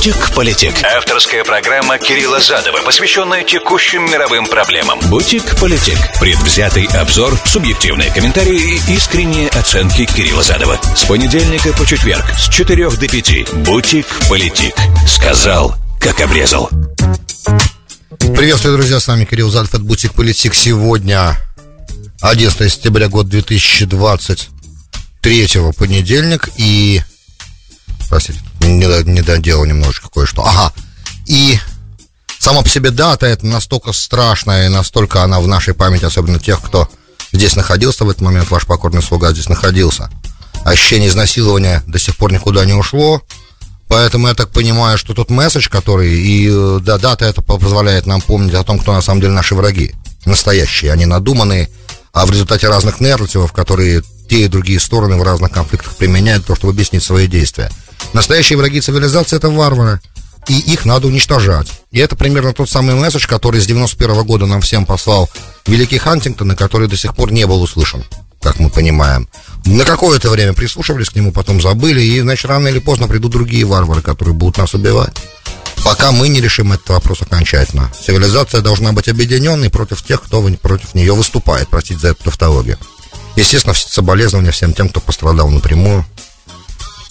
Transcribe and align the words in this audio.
Бутик-политик. 0.00 0.72
Авторская 0.96 1.44
программа 1.44 1.98
Кирилла 1.98 2.40
Задова, 2.40 2.78
посвященная 2.86 3.44
текущим 3.44 4.10
мировым 4.10 4.46
проблемам. 4.46 4.98
Бутик-политик. 5.10 5.98
Предвзятый 6.18 6.86
обзор, 6.86 7.38
субъективные 7.44 8.10
комментарии 8.10 8.80
и 8.88 8.94
искренние 8.94 9.50
оценки 9.50 10.06
Кирилла 10.06 10.42
Задова. 10.42 10.80
С 10.96 11.04
понедельника 11.04 11.74
по 11.74 11.84
четверг 11.84 12.24
с 12.38 12.48
4 12.48 12.88
до 12.88 13.08
5. 13.08 13.52
Бутик-политик. 13.66 14.74
Сказал, 15.06 15.76
как 16.00 16.18
обрезал. 16.22 16.70
Приветствую, 18.34 18.78
друзья, 18.78 19.00
с 19.00 19.06
вами 19.06 19.26
Кирилл 19.26 19.50
Задов 19.50 19.74
от 19.74 19.82
Бутик 19.82 20.14
Политик. 20.14 20.54
Сегодня 20.54 21.36
11 22.22 22.72
сентября, 22.72 23.08
год 23.08 23.28
2023, 23.28 25.46
понедельник, 25.76 26.48
и... 26.56 27.02
Простите, 28.08 28.40
не, 28.70 29.04
не 29.04 29.22
доделал 29.22 29.64
немножечко 29.64 30.08
кое-что. 30.08 30.44
Ага, 30.44 30.72
и 31.26 31.58
сама 32.38 32.62
по 32.62 32.68
себе 32.68 32.90
дата, 32.90 33.26
это 33.26 33.46
настолько 33.46 33.92
страшная, 33.92 34.66
и 34.66 34.70
настолько 34.70 35.22
она 35.22 35.40
в 35.40 35.46
нашей 35.46 35.74
памяти, 35.74 36.04
особенно 36.04 36.38
тех, 36.38 36.60
кто 36.60 36.88
здесь 37.32 37.56
находился 37.56 38.04
в 38.04 38.10
этот 38.10 38.22
момент, 38.22 38.50
ваш 38.50 38.66
покорный 38.66 39.02
слуга 39.02 39.32
здесь 39.32 39.48
находился. 39.48 40.10
Ощущение 40.64 41.08
изнасилования 41.08 41.82
до 41.86 41.98
сих 41.98 42.16
пор 42.16 42.32
никуда 42.32 42.64
не 42.64 42.74
ушло, 42.74 43.22
Поэтому 43.90 44.28
я 44.28 44.34
так 44.34 44.50
понимаю, 44.50 44.96
что 44.98 45.14
тот 45.14 45.30
месседж, 45.30 45.68
который, 45.68 46.14
и 46.14 46.48
э, 46.48 46.78
да, 46.80 46.96
дата 46.96 47.24
это 47.24 47.42
позволяет 47.42 48.06
нам 48.06 48.20
помнить 48.20 48.54
о 48.54 48.62
том, 48.62 48.78
кто 48.78 48.92
на 48.92 49.02
самом 49.02 49.20
деле 49.20 49.32
наши 49.32 49.56
враги. 49.56 49.96
Настоящие, 50.24 50.92
они 50.92 51.06
надуманные, 51.06 51.68
а 52.12 52.24
в 52.24 52.30
результате 52.30 52.68
разных 52.68 53.00
нарративов, 53.00 53.52
которые 53.52 54.04
те 54.30 54.44
и 54.44 54.48
другие 54.48 54.80
стороны 54.80 55.16
в 55.16 55.22
разных 55.22 55.50
конфликтах 55.50 55.96
применяют, 55.96 56.46
то, 56.46 56.54
чтобы 56.54 56.72
объяснить 56.72 57.02
свои 57.02 57.26
действия. 57.26 57.68
Настоящие 58.12 58.56
враги 58.56 58.80
цивилизации 58.80 59.36
это 59.36 59.50
варвары, 59.50 60.00
и 60.48 60.58
их 60.58 60.84
надо 60.84 61.08
уничтожать. 61.08 61.68
И 61.90 61.98
это 61.98 62.16
примерно 62.16 62.52
тот 62.54 62.70
самый 62.70 62.94
месседж, 62.94 63.26
который 63.26 63.60
с 63.60 63.66
91 63.66 64.16
-го 64.16 64.24
года 64.24 64.46
нам 64.46 64.60
всем 64.60 64.86
послал 64.86 65.28
Великий 65.66 65.98
Хантингтон, 65.98 66.52
и 66.52 66.56
который 66.56 66.88
до 66.88 66.96
сих 66.96 67.14
пор 67.14 67.32
не 67.32 67.46
был 67.46 67.60
услышан, 67.60 68.04
как 68.40 68.58
мы 68.58 68.70
понимаем 68.70 69.28
на 69.66 69.84
какое-то 69.84 70.30
время 70.30 70.52
прислушивались 70.52 71.10
к 71.10 71.16
нему, 71.16 71.32
потом 71.32 71.60
забыли, 71.60 72.00
и, 72.00 72.20
значит, 72.20 72.46
рано 72.46 72.68
или 72.68 72.78
поздно 72.78 73.08
придут 73.08 73.32
другие 73.32 73.64
варвары, 73.64 74.02
которые 74.02 74.34
будут 74.34 74.58
нас 74.58 74.74
убивать. 74.74 75.14
Пока 75.84 76.12
мы 76.12 76.28
не 76.28 76.40
решим 76.40 76.72
этот 76.72 76.88
вопрос 76.90 77.22
окончательно. 77.22 77.90
Цивилизация 78.04 78.60
должна 78.60 78.92
быть 78.92 79.08
объединенной 79.08 79.70
против 79.70 80.02
тех, 80.02 80.22
кто 80.22 80.42
против 80.62 80.94
нее 80.94 81.14
выступает, 81.14 81.68
простите 81.68 82.00
за 82.00 82.08
эту 82.08 82.24
тавтологию. 82.24 82.78
Естественно, 83.36 83.74
соболезнования 83.74 84.50
всем 84.50 84.72
тем, 84.72 84.88
кто 84.88 85.00
пострадал 85.00 85.48
напрямую, 85.48 86.04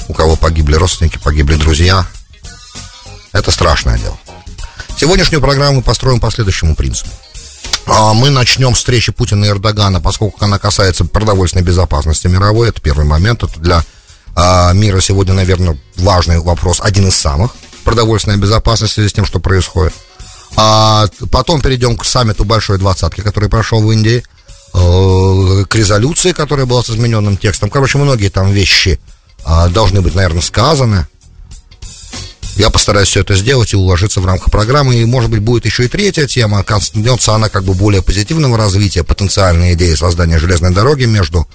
у 0.08 0.14
кого 0.14 0.36
погибли 0.36 0.76
родственники, 0.76 1.18
погибли 1.18 1.56
друзья. 1.56 2.06
Это 3.32 3.52
страшное 3.52 3.98
дело. 3.98 4.18
Сегодняшнюю 4.98 5.42
программу 5.42 5.78
мы 5.78 5.82
построим 5.82 6.20
по 6.20 6.30
следующему 6.30 6.76
принципу. 6.76 7.10
А 7.86 8.14
мы 8.14 8.30
начнем 8.30 8.76
с 8.76 8.80
встречи 8.80 9.12
Путина 9.12 9.46
и 9.46 9.48
Эрдогана, 9.50 10.02
поскольку 10.02 10.44
она 10.44 10.60
касается 10.60 11.06
продовольственной 11.06 11.66
безопасности 11.66 12.28
мировой. 12.28 12.70
Это 12.70 12.82
первый 12.82 13.06
момент. 13.06 13.44
Это 13.44 13.60
для 13.60 13.84
а, 14.36 14.74
мира 14.74 15.00
сегодня, 15.00 15.34
наверное, 15.34 15.78
важный 15.98 16.40
вопрос, 16.40 16.80
один 16.82 17.08
из 17.08 17.16
самых. 17.16 17.52
Продовольственная 17.84 18.38
безопасность 18.38 18.92
в 18.92 18.96
связи 18.96 19.10
с 19.10 19.14
тем, 19.14 19.26
что 19.26 19.40
происходит. 19.40 19.94
А 20.56 21.08
потом 21.32 21.62
перейдем 21.62 21.98
к 21.98 22.06
саммиту 22.06 22.46
Большой 22.46 22.78
Двадцатки, 22.78 23.22
который 23.22 23.50
прошел 23.50 23.82
в 23.82 23.92
Индии, 23.92 24.24
э, 24.74 25.39
к 25.66 25.76
резолюции, 25.76 26.32
которая 26.32 26.66
была 26.66 26.84
с 26.84 26.90
измененным 26.90 27.38
текстом. 27.38 27.70
Короче, 27.70 27.98
многие 27.98 28.30
там 28.30 28.52
вещи 28.52 29.00
э, 29.46 29.70
должны 29.70 30.02
быть, 30.02 30.16
наверное, 30.16 30.42
сказаны. 30.42 31.08
Я 32.56 32.70
постараюсь 32.70 33.08
все 33.08 33.22
это 33.22 33.36
сделать 33.36 33.74
и 33.74 33.78
уложиться 33.78 34.20
в 34.20 34.26
рамках 34.26 34.52
программы. 34.52 34.96
И, 34.96 35.06
может 35.06 35.30
быть, 35.30 35.40
будет 35.40 35.66
еще 35.66 35.86
и 35.86 35.88
третья 35.88 36.28
тема. 36.28 36.64
Коснется 36.64 37.34
она 37.34 37.50
как 37.50 37.64
бы 37.64 37.74
более 37.74 38.02
позитивного 38.02 38.58
развития, 38.58 39.04
потенциальной 39.04 39.74
идеи 39.74 39.96
создания 39.96 40.40
железной 40.40 40.74
дороги 40.74 41.06
между 41.06 41.48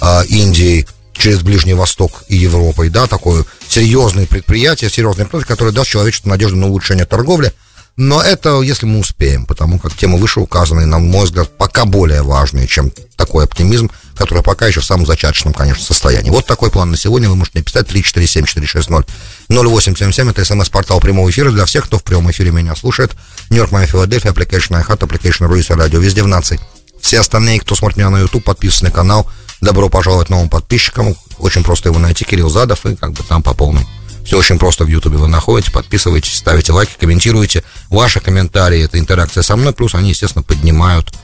э, 0.00 0.24
Индией 0.28 0.86
через 1.18 1.42
Ближний 1.42 1.74
Восток 1.74 2.22
и 2.28 2.36
Европой, 2.36 2.88
да, 2.88 3.06
такое 3.06 3.44
серьезное 3.68 4.26
предприятие, 4.26 4.88
серьезный 4.88 5.26
проект, 5.26 5.48
которое 5.48 5.72
даст 5.72 5.90
человечеству 5.90 6.28
надежду 6.28 6.56
на 6.56 6.68
улучшение 6.68 7.04
торговли. 7.04 7.52
Но 7.98 8.22
это 8.22 8.60
если 8.60 8.86
мы 8.86 9.00
успеем, 9.00 9.44
потому 9.44 9.80
как 9.80 9.92
темы 9.92 10.18
выше 10.18 10.38
указанные, 10.38 10.86
на 10.86 11.00
мой 11.00 11.24
взгляд, 11.24 11.58
пока 11.58 11.84
более 11.84 12.22
важные, 12.22 12.68
чем 12.68 12.92
такой 13.16 13.42
оптимизм, 13.42 13.90
который 14.14 14.44
пока 14.44 14.68
еще 14.68 14.78
в 14.78 14.84
самом 14.84 15.04
зачаточном, 15.04 15.52
конечно, 15.52 15.84
состоянии. 15.84 16.30
Вот 16.30 16.46
такой 16.46 16.70
план 16.70 16.92
на 16.92 16.96
сегодня. 16.96 17.28
Вы 17.28 17.34
можете 17.34 17.58
написать 17.58 17.88
347-460 17.88 19.04
0877. 19.48 20.30
Это 20.30 20.44
смс-портал 20.44 21.00
прямого 21.00 21.28
эфира 21.28 21.50
для 21.50 21.64
всех, 21.64 21.86
кто 21.86 21.98
в 21.98 22.04
прямом 22.04 22.30
эфире 22.30 22.52
меня 22.52 22.76
слушает. 22.76 23.16
Нью-Йорк, 23.50 23.72
Майя, 23.72 23.88
Филадельфия, 23.88 24.30
Application 24.30 24.80
iHeart, 24.80 25.00
Application 25.00 25.48
Руиса, 25.48 25.74
Радио, 25.74 25.98
везде 25.98 26.22
в 26.22 26.28
нации. 26.28 26.60
Все 27.00 27.18
остальные, 27.18 27.58
кто 27.58 27.74
смотрит 27.74 27.96
меня 27.96 28.10
на 28.10 28.20
YouTube, 28.20 28.44
подписаны 28.44 28.90
на 28.90 28.94
канал. 28.94 29.28
Добро 29.60 29.88
пожаловать 29.88 30.28
новым 30.30 30.48
подписчикам. 30.48 31.16
Очень 31.38 31.64
просто 31.64 31.88
его 31.88 31.98
найти, 31.98 32.24
Кирилл 32.24 32.48
Задов, 32.48 32.86
и 32.86 32.94
как 32.94 33.12
бы 33.12 33.24
там 33.24 33.42
по 33.42 33.54
полной. 33.54 33.84
Все 34.28 34.36
очень 34.36 34.58
просто 34.58 34.84
в 34.84 34.88
Ютубе 34.88 35.16
вы 35.16 35.26
находите, 35.26 35.72
подписывайтесь, 35.72 36.36
ставите 36.36 36.70
лайки, 36.70 36.92
комментируйте. 37.00 37.64
Ваши 37.88 38.20
комментарии, 38.20 38.84
это 38.84 38.98
интеракция 38.98 39.42
со 39.42 39.56
мной, 39.56 39.72
плюс 39.72 39.94
они, 39.94 40.10
естественно, 40.10 40.42
поднимают 40.42 41.14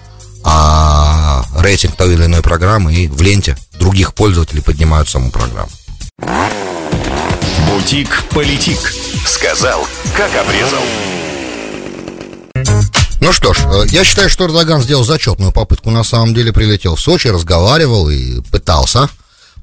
а, 0.43 1.45
рейтинг 1.59 1.97
той 1.97 2.15
или 2.15 2.25
иной 2.25 2.41
программы, 2.41 2.95
и 2.95 3.07
в 3.07 3.21
ленте 3.21 3.59
других 3.79 4.15
пользователей 4.15 4.63
поднимают 4.63 5.11
саму 5.11 5.31
программу. 5.31 5.69
Бутик-политик. 7.69 8.79
Сказал, 9.27 9.87
как 10.17 10.31
обрезал. 10.37 10.83
Ну 13.21 13.33
что 13.33 13.53
ж, 13.53 13.59
э, 13.67 13.85
я 13.91 14.03
считаю, 14.05 14.31
что 14.31 14.47
Эрдоган 14.47 14.81
сделал 14.81 15.05
зачетную 15.05 15.53
попытку. 15.53 15.91
На 15.91 16.05
самом 16.05 16.33
деле 16.33 16.55
прилетел 16.55 16.97
в 16.97 17.01
Сочи, 17.03 17.29
разговаривал 17.29 18.09
и 18.09 18.41
пытался. 18.51 19.11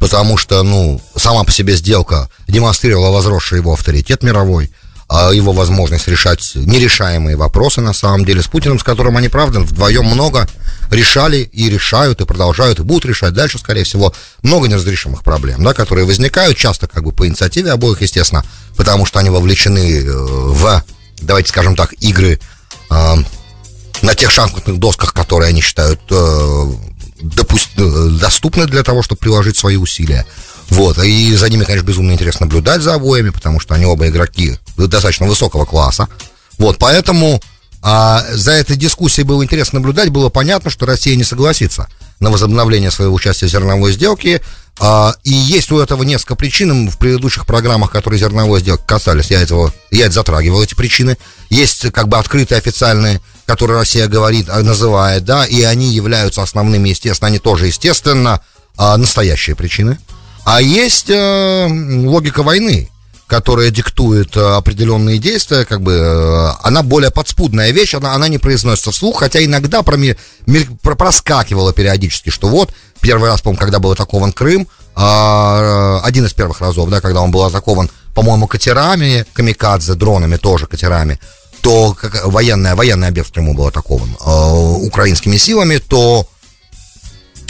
Потому 0.02 0.36
что, 0.36 0.64
ну, 0.64 1.00
сама 1.16 1.44
по 1.44 1.52
себе 1.52 1.76
сделка 1.76 2.28
демонстрировала 2.48 3.12
возросший 3.12 3.60
его 3.60 3.74
авторитет 3.74 4.24
мировой. 4.24 4.72
А, 5.08 5.30
его 5.32 5.52
возможность 5.52 6.08
решать 6.08 6.54
нерешаемые 6.56 7.38
вопросы, 7.38 7.82
на 7.82 7.94
самом 7.94 8.26
деле, 8.26 8.42
с 8.42 8.48
Путиным, 8.48 8.80
с 8.80 8.84
которым 8.84 9.16
они, 9.18 9.30
правда, 9.30 9.60
вдвоем 9.60 10.06
много 10.06 10.50
решали 10.90 11.38
и 11.54 11.70
решают, 11.70 12.20
и 12.20 12.26
продолжают, 12.26 12.80
и 12.80 12.84
будут 12.84 13.06
решать 13.06 13.34
дальше, 13.34 13.60
скорее 13.60 13.84
всего, 13.84 14.12
много 14.42 14.68
неразрешимых 14.68 15.24
проблем, 15.24 15.64
да, 15.64 15.76
которые 15.76 16.08
возникают 16.08 16.58
часто 16.58 16.88
как 16.88 17.04
бы 17.04 17.12
по 17.12 17.28
инициативе 17.28 17.72
обоих, 17.72 18.02
естественно, 18.02 18.44
потому 18.76 19.06
что 19.06 19.20
они 19.20 19.30
вовлечены 19.30 20.00
э, 20.00 20.12
в, 20.12 20.84
давайте 21.22 21.50
скажем 21.50 21.76
так, 21.76 21.94
игры 22.00 22.40
э, 22.90 23.16
на 24.02 24.16
тех 24.16 24.32
шахматных 24.32 24.80
досках, 24.80 25.14
которые 25.14 25.50
они 25.50 25.62
считают 25.62 26.02
э, 26.10 26.72
доступны 28.42 28.66
для 28.66 28.84
того, 28.84 29.04
чтобы 29.04 29.20
приложить 29.20 29.58
свои 29.58 29.78
усилия. 29.78 30.26
Вот, 30.70 30.98
и 31.04 31.36
за 31.36 31.50
ними, 31.50 31.64
конечно, 31.64 31.86
безумно 31.86 32.14
интересно 32.14 32.46
наблюдать 32.46 32.82
за 32.82 32.96
обоими, 32.96 33.30
потому 33.30 33.60
что 33.60 33.76
они 33.76 33.86
оба 33.86 34.08
игроки 34.08 34.58
достаточно 34.78 35.28
высокого 35.28 35.66
класса. 35.66 36.08
Вот, 36.58 36.78
поэтому 36.78 37.42
а, 37.82 38.24
за 38.32 38.52
этой 38.52 38.78
дискуссией 38.78 39.26
было 39.26 39.44
интересно 39.44 39.80
наблюдать, 39.80 40.10
было 40.10 40.30
понятно, 40.30 40.70
что 40.72 40.86
Россия 40.86 41.16
не 41.16 41.24
согласится 41.24 41.88
на 42.20 42.32
возобновление 42.32 42.90
своего 42.90 43.14
участия 43.14 43.48
в 43.48 43.50
зерновой 43.50 43.92
сделке. 43.92 44.42
А, 44.80 45.14
и 45.24 45.34
есть 45.34 45.72
у 45.72 45.80
этого 45.80 46.04
несколько 46.04 46.36
причин. 46.36 46.90
В 46.90 46.98
предыдущих 46.98 47.46
программах, 47.46 47.92
которые 47.92 48.20
зерновой 48.20 48.62
сделки 48.62 48.84
касались, 48.88 49.30
я, 49.30 49.42
этого, 49.42 49.74
я 49.92 50.06
это 50.06 50.14
затрагивал, 50.16 50.64
эти 50.64 50.74
причины. 50.74 51.18
Есть 51.50 51.92
как 51.92 52.08
бы 52.08 52.18
открытые 52.18 52.60
официальные, 52.60 53.22
которые 53.52 53.80
Россия 53.80 54.08
говорит, 54.08 54.48
а, 54.48 54.64
называет, 54.64 55.26
да, 55.26 55.46
и 55.46 55.62
они 55.64 55.88
являются 55.88 56.42
основными, 56.42 56.88
естественно, 56.88 57.28
они 57.28 57.38
тоже, 57.38 57.68
естественно, 57.68 58.40
а, 58.78 58.96
настоящие 58.96 59.58
причины. 59.58 60.00
А 60.46 60.62
есть 60.62 61.10
э, 61.10 61.68
логика 61.68 62.44
войны, 62.44 62.90
которая 63.28 63.70
диктует 63.70 64.38
э, 64.38 64.40
определенные 64.40 65.18
действия, 65.18 65.66
как 65.66 65.82
бы 65.82 65.92
э, 65.92 66.50
она 66.64 66.82
более 66.82 67.12
подспудная 67.12 67.72
вещь, 67.72 67.94
она, 67.94 68.16
она 68.16 68.30
не 68.30 68.38
произносится 68.38 68.92
вслух, 68.92 69.20
хотя 69.20 69.44
иногда 69.44 69.84
проми, 69.84 70.16
мир, 70.48 70.66
про, 70.82 70.96
проскакивала 70.96 71.74
периодически, 71.74 72.30
что 72.30 72.48
вот, 72.48 72.72
первый 73.02 73.30
раз, 73.30 73.42
помню, 73.42 73.60
когда 73.60 73.80
был 73.80 73.92
атакован 73.92 74.32
Крым, 74.32 74.66
э, 74.96 76.00
один 76.04 76.26
из 76.26 76.32
первых 76.34 76.62
разов, 76.62 76.90
да, 76.90 77.02
когда 77.02 77.20
он 77.20 77.32
был 77.32 77.44
атакован, 77.44 77.92
по-моему, 78.16 78.48
катерами, 78.48 79.26
камикадзе, 79.34 79.96
дронами 79.96 80.38
тоже 80.38 80.68
катерами, 80.68 81.20
то 81.62 81.94
как, 81.94 82.26
военный, 82.26 82.76
военный 82.76 83.08
объект 83.08 83.30
в 83.30 83.34
Крыму 83.34 83.54
был 83.54 83.68
атакован 83.68 84.16
э, 84.20 84.86
украинскими 84.86 85.38
силами, 85.38 85.78
то 85.78 86.28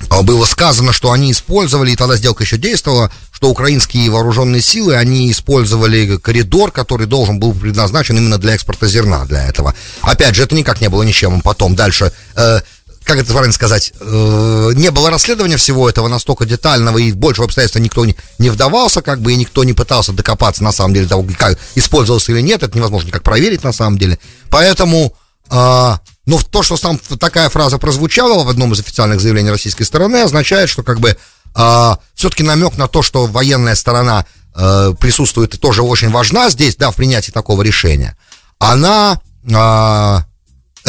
а, 0.09 0.23
было 0.23 0.45
сказано, 0.45 0.93
что 0.93 1.11
они 1.11 1.31
использовали, 1.31 1.91
и 1.91 1.95
тогда 1.95 2.15
сделка 2.15 2.43
еще 2.43 2.57
действовала, 2.57 3.11
что 3.31 3.49
украинские 3.49 4.09
вооруженные 4.09 4.61
силы, 4.61 4.95
они 4.95 5.31
использовали 5.31 6.17
коридор, 6.17 6.71
который 6.71 7.07
должен 7.07 7.39
был 7.39 7.53
предназначен 7.53 8.17
именно 8.17 8.37
для 8.37 8.53
экспорта 8.53 8.87
зерна 8.87 9.25
для 9.25 9.47
этого. 9.47 9.73
Опять 10.01 10.35
же, 10.35 10.43
это 10.43 10.55
никак 10.55 10.81
не 10.81 10.89
было 10.89 11.03
ничем 11.03 11.41
потом. 11.41 11.75
Дальше, 11.75 12.11
э, 12.35 12.61
как 13.03 13.17
это 13.17 13.31
правильно 13.31 13.53
сказать, 13.53 13.93
э, 13.99 14.69
не 14.75 14.91
было 14.91 15.09
расследования 15.09 15.57
всего 15.57 15.89
этого 15.89 16.07
настолько 16.07 16.45
детального, 16.45 16.97
и 16.97 17.11
больше 17.11 17.41
обстоятельств 17.41 17.79
никто 17.79 18.05
не, 18.05 18.15
не 18.37 18.49
вдавался, 18.49 19.01
как 19.01 19.21
бы, 19.21 19.33
и 19.33 19.35
никто 19.35 19.63
не 19.63 19.73
пытался 19.73 20.13
докопаться, 20.13 20.63
на 20.63 20.71
самом 20.71 20.93
деле, 20.93 21.07
того, 21.07 21.25
как 21.37 21.57
использовался 21.75 22.31
или 22.31 22.41
нет, 22.41 22.63
это 22.63 22.77
невозможно 22.77 23.07
никак 23.07 23.23
проверить, 23.23 23.63
на 23.63 23.73
самом 23.73 23.97
деле. 23.97 24.19
Поэтому, 24.49 25.13
э, 25.49 25.93
ну, 26.25 26.39
то, 26.49 26.61
что 26.61 26.77
сам 26.77 26.99
такая 27.19 27.49
фраза 27.49 27.79
прозвучала 27.79 28.43
в 28.43 28.49
одном 28.49 28.73
из 28.73 28.79
официальных 28.79 29.19
заявлений 29.19 29.49
российской 29.49 29.83
стороны, 29.83 30.17
означает, 30.17 30.69
что, 30.69 30.83
как 30.83 30.99
бы, 30.99 31.17
э, 31.55 31.91
все-таки 32.13 32.43
намек 32.43 32.77
на 32.77 32.87
то, 32.87 33.01
что 33.01 33.25
военная 33.25 33.75
сторона 33.75 34.25
э, 34.55 34.93
присутствует 34.99 35.55
и 35.55 35.57
тоже 35.57 35.81
очень 35.81 36.11
важна 36.11 36.49
здесь, 36.49 36.75
да, 36.75 36.91
в 36.91 36.95
принятии 36.95 37.31
такого 37.31 37.63
решения, 37.63 38.15
она... 38.59 39.19
Э, 39.49 40.19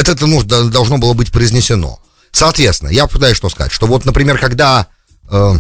это, 0.02 0.12
это 0.12 0.26
ну, 0.26 0.42
должно 0.42 0.98
было 0.98 1.14
быть 1.14 1.30
произнесено. 1.32 1.98
Соответственно, 2.30 2.90
я 2.90 3.06
пытаюсь 3.06 3.36
что 3.36 3.48
сказать, 3.48 3.72
что 3.72 3.86
вот, 3.86 4.04
например, 4.04 4.38
когда 4.38 4.86
э, 5.30 5.54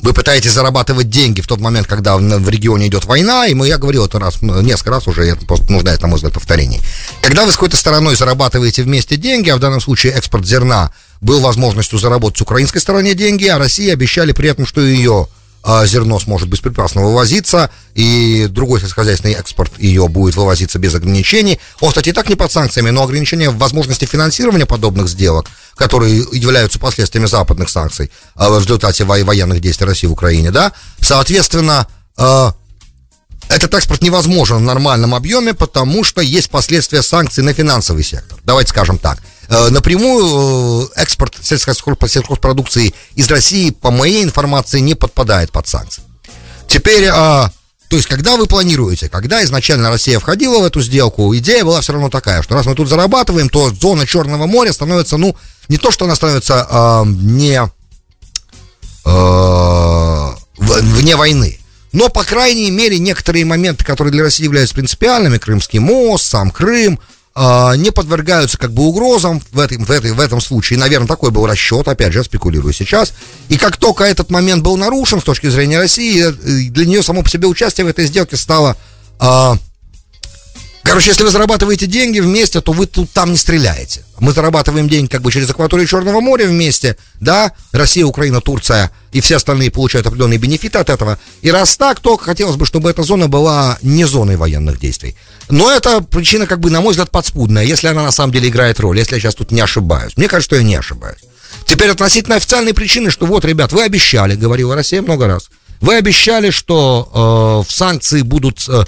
вы 0.00 0.12
пытаетесь 0.12 0.52
зарабатывать 0.52 1.10
деньги 1.10 1.40
в 1.40 1.46
тот 1.46 1.60
момент, 1.60 1.86
когда 1.86 2.16
в, 2.16 2.20
в 2.20 2.48
регионе 2.48 2.86
идет 2.86 3.04
война, 3.04 3.46
и 3.46 3.54
мы, 3.54 3.66
я 3.66 3.78
говорил 3.78 4.06
это 4.06 4.18
раз, 4.18 4.40
несколько 4.42 4.90
раз 4.90 5.08
уже, 5.08 5.24
это 5.24 5.44
просто 5.46 5.72
нуждается, 5.72 6.02
на 6.02 6.08
мой 6.08 6.16
взгляд, 6.16 6.34
повторений. 6.34 6.80
Когда 7.22 7.44
вы 7.44 7.50
с 7.50 7.54
какой-то 7.54 7.76
стороной 7.76 8.14
зарабатываете 8.16 8.82
вместе 8.82 9.16
деньги, 9.16 9.50
а 9.50 9.56
в 9.56 9.60
данном 9.60 9.80
случае 9.80 10.12
экспорт 10.12 10.46
зерна 10.46 10.92
был 11.20 11.40
возможностью 11.40 11.98
заработать 11.98 12.38
с 12.38 12.42
украинской 12.42 12.78
стороне 12.78 13.14
деньги, 13.14 13.46
а 13.46 13.58
России 13.58 13.90
обещали 13.90 14.32
при 14.32 14.50
этом, 14.50 14.66
что 14.66 14.80
ее 14.80 15.28
зерно 15.84 16.20
сможет 16.20 16.48
беспрепятственно 16.48 17.04
вывозиться, 17.06 17.70
и 17.94 18.46
другой 18.48 18.80
сельскохозяйственный 18.80 19.34
экспорт 19.34 19.72
ее 19.78 20.06
будет 20.06 20.36
вывозиться 20.36 20.78
без 20.78 20.94
ограничений. 20.94 21.58
Он, 21.80 21.88
кстати, 21.88 22.10
и 22.10 22.12
так 22.12 22.28
не 22.28 22.36
под 22.36 22.52
санкциями, 22.52 22.90
но 22.90 23.02
ограничения 23.02 23.50
в 23.50 23.58
возможности 23.58 24.04
финансирования 24.04 24.66
подобных 24.66 25.08
сделок, 25.08 25.46
которые 25.74 26.24
являются 26.32 26.78
последствиями 26.78 27.26
западных 27.26 27.68
санкций 27.68 28.12
а, 28.36 28.48
в 28.50 28.62
результате 28.62 29.04
военных 29.04 29.60
действий 29.60 29.86
России 29.86 30.06
в 30.06 30.12
Украине, 30.12 30.52
да, 30.52 30.72
соответственно, 31.00 31.88
а, 32.16 32.54
этот 33.48 33.74
экспорт 33.74 34.02
невозможен 34.02 34.58
в 34.58 34.62
нормальном 34.62 35.14
объеме, 35.14 35.54
потому 35.54 36.04
что 36.04 36.20
есть 36.20 36.50
последствия 36.50 37.02
санкций 37.02 37.42
на 37.42 37.52
финансовый 37.52 38.04
сектор. 38.04 38.38
Давайте 38.44 38.70
скажем 38.70 38.98
так. 38.98 39.18
Э, 39.48 39.68
напрямую 39.70 40.90
э, 40.96 41.00
экспорт 41.02 41.36
сельхозпродукции 41.40 42.94
из 43.14 43.30
России, 43.30 43.70
по 43.70 43.90
моей 43.90 44.24
информации, 44.24 44.80
не 44.80 44.94
подпадает 44.94 45.52
под 45.52 45.68
санкции. 45.68 46.02
Теперь, 46.66 47.06
а, 47.12 47.50
то 47.88 47.96
есть, 47.96 48.08
когда 48.08 48.36
вы 48.36 48.46
планируете, 48.46 49.08
когда 49.08 49.44
изначально 49.44 49.90
Россия 49.90 50.18
входила 50.18 50.58
в 50.58 50.64
эту 50.64 50.82
сделку, 50.82 51.34
идея 51.36 51.64
была 51.64 51.80
все 51.80 51.92
равно 51.92 52.10
такая, 52.10 52.42
что 52.42 52.54
раз 52.54 52.66
мы 52.66 52.74
тут 52.74 52.88
зарабатываем, 52.88 53.48
то 53.48 53.70
зона 53.70 54.04
Черного 54.04 54.46
моря 54.46 54.72
становится, 54.72 55.16
ну, 55.16 55.36
не 55.68 55.78
то, 55.78 55.92
что 55.92 56.06
она 56.06 56.16
становится 56.16 56.66
а, 56.68 57.04
не 57.04 57.60
а, 59.04 60.36
вне 60.56 61.14
войны, 61.14 61.60
но, 61.92 62.08
по 62.08 62.24
крайней 62.24 62.70
мере, 62.72 62.98
некоторые 62.98 63.44
моменты, 63.44 63.84
которые 63.84 64.10
для 64.10 64.24
России 64.24 64.44
являются 64.44 64.74
принципиальными, 64.74 65.38
Крымский 65.38 65.78
мост, 65.78 66.26
сам 66.26 66.50
Крым, 66.50 66.98
не 67.76 67.90
подвергаются 67.90 68.56
как 68.56 68.72
бы 68.72 68.84
угрозам 68.84 69.42
в 69.52 69.58
этом, 69.58 69.84
в, 69.84 69.90
этой, 69.90 70.12
в 70.12 70.20
этом 70.20 70.40
случае. 70.40 70.78
Наверное, 70.78 71.06
такой 71.06 71.30
был 71.30 71.46
расчет, 71.46 71.86
опять 71.86 72.12
же, 72.12 72.24
спекулирую 72.24 72.72
сейчас. 72.72 73.12
И 73.50 73.58
как 73.58 73.76
только 73.76 74.04
этот 74.04 74.30
момент 74.30 74.62
был 74.62 74.76
нарушен 74.78 75.20
с 75.20 75.24
точки 75.24 75.48
зрения 75.48 75.78
России, 75.78 76.24
э, 76.24 76.70
для 76.70 76.86
нее 76.86 77.02
само 77.02 77.22
по 77.22 77.28
себе 77.28 77.46
участие 77.46 77.84
в 77.84 77.88
этой 77.88 78.06
сделке 78.06 78.36
стало 78.36 78.76
а, 79.18 79.58
Короче, 80.86 81.10
если 81.10 81.24
вы 81.24 81.30
зарабатываете 81.30 81.86
деньги 81.86 82.20
вместе, 82.20 82.60
то 82.60 82.70
вы 82.70 82.86
тут 82.86 83.10
там 83.10 83.32
не 83.32 83.36
стреляете. 83.36 84.04
Мы 84.20 84.30
зарабатываем 84.32 84.88
деньги 84.88 85.08
как 85.08 85.20
бы 85.20 85.32
через 85.32 85.50
акваторию 85.50 85.86
Черного 85.86 86.20
моря 86.20 86.46
вместе, 86.46 86.96
да, 87.20 87.52
Россия, 87.72 88.06
Украина, 88.06 88.40
Турция 88.40 88.92
и 89.10 89.20
все 89.20 89.36
остальные 89.36 89.72
получают 89.72 90.06
определенные 90.06 90.38
бенефиты 90.38 90.78
от 90.78 90.88
этого. 90.88 91.18
И 91.42 91.50
раз 91.50 91.76
так, 91.76 91.98
то 91.98 92.16
хотелось 92.16 92.54
бы, 92.54 92.66
чтобы 92.66 92.88
эта 92.88 93.02
зона 93.02 93.26
была 93.26 93.78
не 93.82 94.04
зоной 94.04 94.36
военных 94.36 94.78
действий. 94.78 95.16
Но 95.48 95.70
это 95.70 96.00
причина, 96.00 96.46
как 96.46 96.60
бы, 96.60 96.70
на 96.70 96.80
мой 96.80 96.90
взгляд, 96.90 97.10
подспудная, 97.10 97.64
если 97.64 97.86
она 97.86 98.02
на 98.02 98.10
самом 98.10 98.32
деле 98.32 98.48
играет 98.48 98.80
роль, 98.80 98.98
если 98.98 99.14
я 99.14 99.20
сейчас 99.20 99.34
тут 99.34 99.52
не 99.52 99.60
ошибаюсь. 99.60 100.16
Мне 100.16 100.28
кажется, 100.28 100.48
что 100.48 100.56
я 100.56 100.62
не 100.62 100.76
ошибаюсь. 100.76 101.20
Теперь 101.66 101.90
относительно 101.90 102.36
официальной 102.36 102.74
причины, 102.74 103.10
что 103.10 103.26
вот, 103.26 103.44
ребят, 103.44 103.72
вы 103.72 103.82
обещали, 103.82 104.34
говорила 104.34 104.74
Россия 104.74 105.02
много 105.02 105.26
раз, 105.26 105.48
вы 105.80 105.96
обещали, 105.96 106.50
что 106.50 107.64
э, 107.64 107.70
в 107.70 107.74
санкции 107.74 108.22
будут 108.22 108.64
э, 108.68 108.84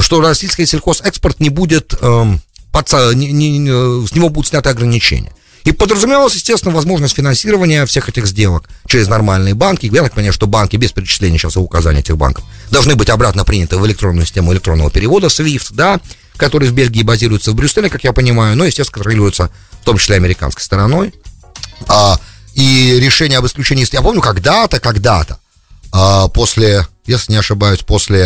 что 0.00 0.20
российский 0.20 0.66
сельхозэкспорт 0.66 1.40
не 1.40 1.50
будет, 1.50 1.94
эм, 2.00 2.40
под, 2.70 2.90
не, 3.14 3.30
не, 3.32 4.06
с 4.06 4.14
него 4.14 4.30
будут 4.30 4.48
сняты 4.48 4.70
ограничения. 4.70 5.32
И 5.64 5.72
подразумевалась, 5.72 6.34
естественно, 6.34 6.74
возможность 6.74 7.14
финансирования 7.14 7.86
всех 7.86 8.08
этих 8.08 8.26
сделок 8.26 8.68
через 8.86 9.08
нормальные 9.08 9.54
банки. 9.54 9.86
Я 9.86 10.02
так 10.02 10.12
понимаю, 10.12 10.32
что 10.32 10.46
банки 10.46 10.76
без 10.76 10.92
перечисления 10.92 11.38
сейчас 11.38 11.56
и 11.56 11.60
указания 11.60 12.00
этих 12.00 12.16
банков 12.16 12.44
должны 12.70 12.96
быть 12.96 13.10
обратно 13.10 13.44
приняты 13.44 13.78
в 13.78 13.86
электронную 13.86 14.26
систему 14.26 14.52
электронного 14.52 14.90
перевода 14.90 15.28
SWIFT, 15.28 15.68
да, 15.70 16.00
который 16.36 16.68
в 16.68 16.72
Бельгии 16.72 17.02
базируется 17.02 17.52
в 17.52 17.54
Брюсселе, 17.54 17.90
как 17.90 18.02
я 18.04 18.12
понимаю, 18.12 18.56
но, 18.56 18.64
естественно, 18.64 18.94
контролируется 18.94 19.50
в 19.80 19.84
том 19.84 19.98
числе 19.98 20.16
американской 20.16 20.62
стороной. 20.62 21.14
А, 21.86 22.18
и 22.54 22.98
решение 23.00 23.38
об 23.38 23.46
исключении, 23.46 23.86
я 23.92 24.02
помню, 24.02 24.20
когда-то, 24.20 24.80
когда-то, 24.80 25.38
а, 25.92 26.28
после 26.28 26.86
если 27.06 27.32
не 27.32 27.38
ошибаюсь, 27.38 27.80
после 27.80 28.22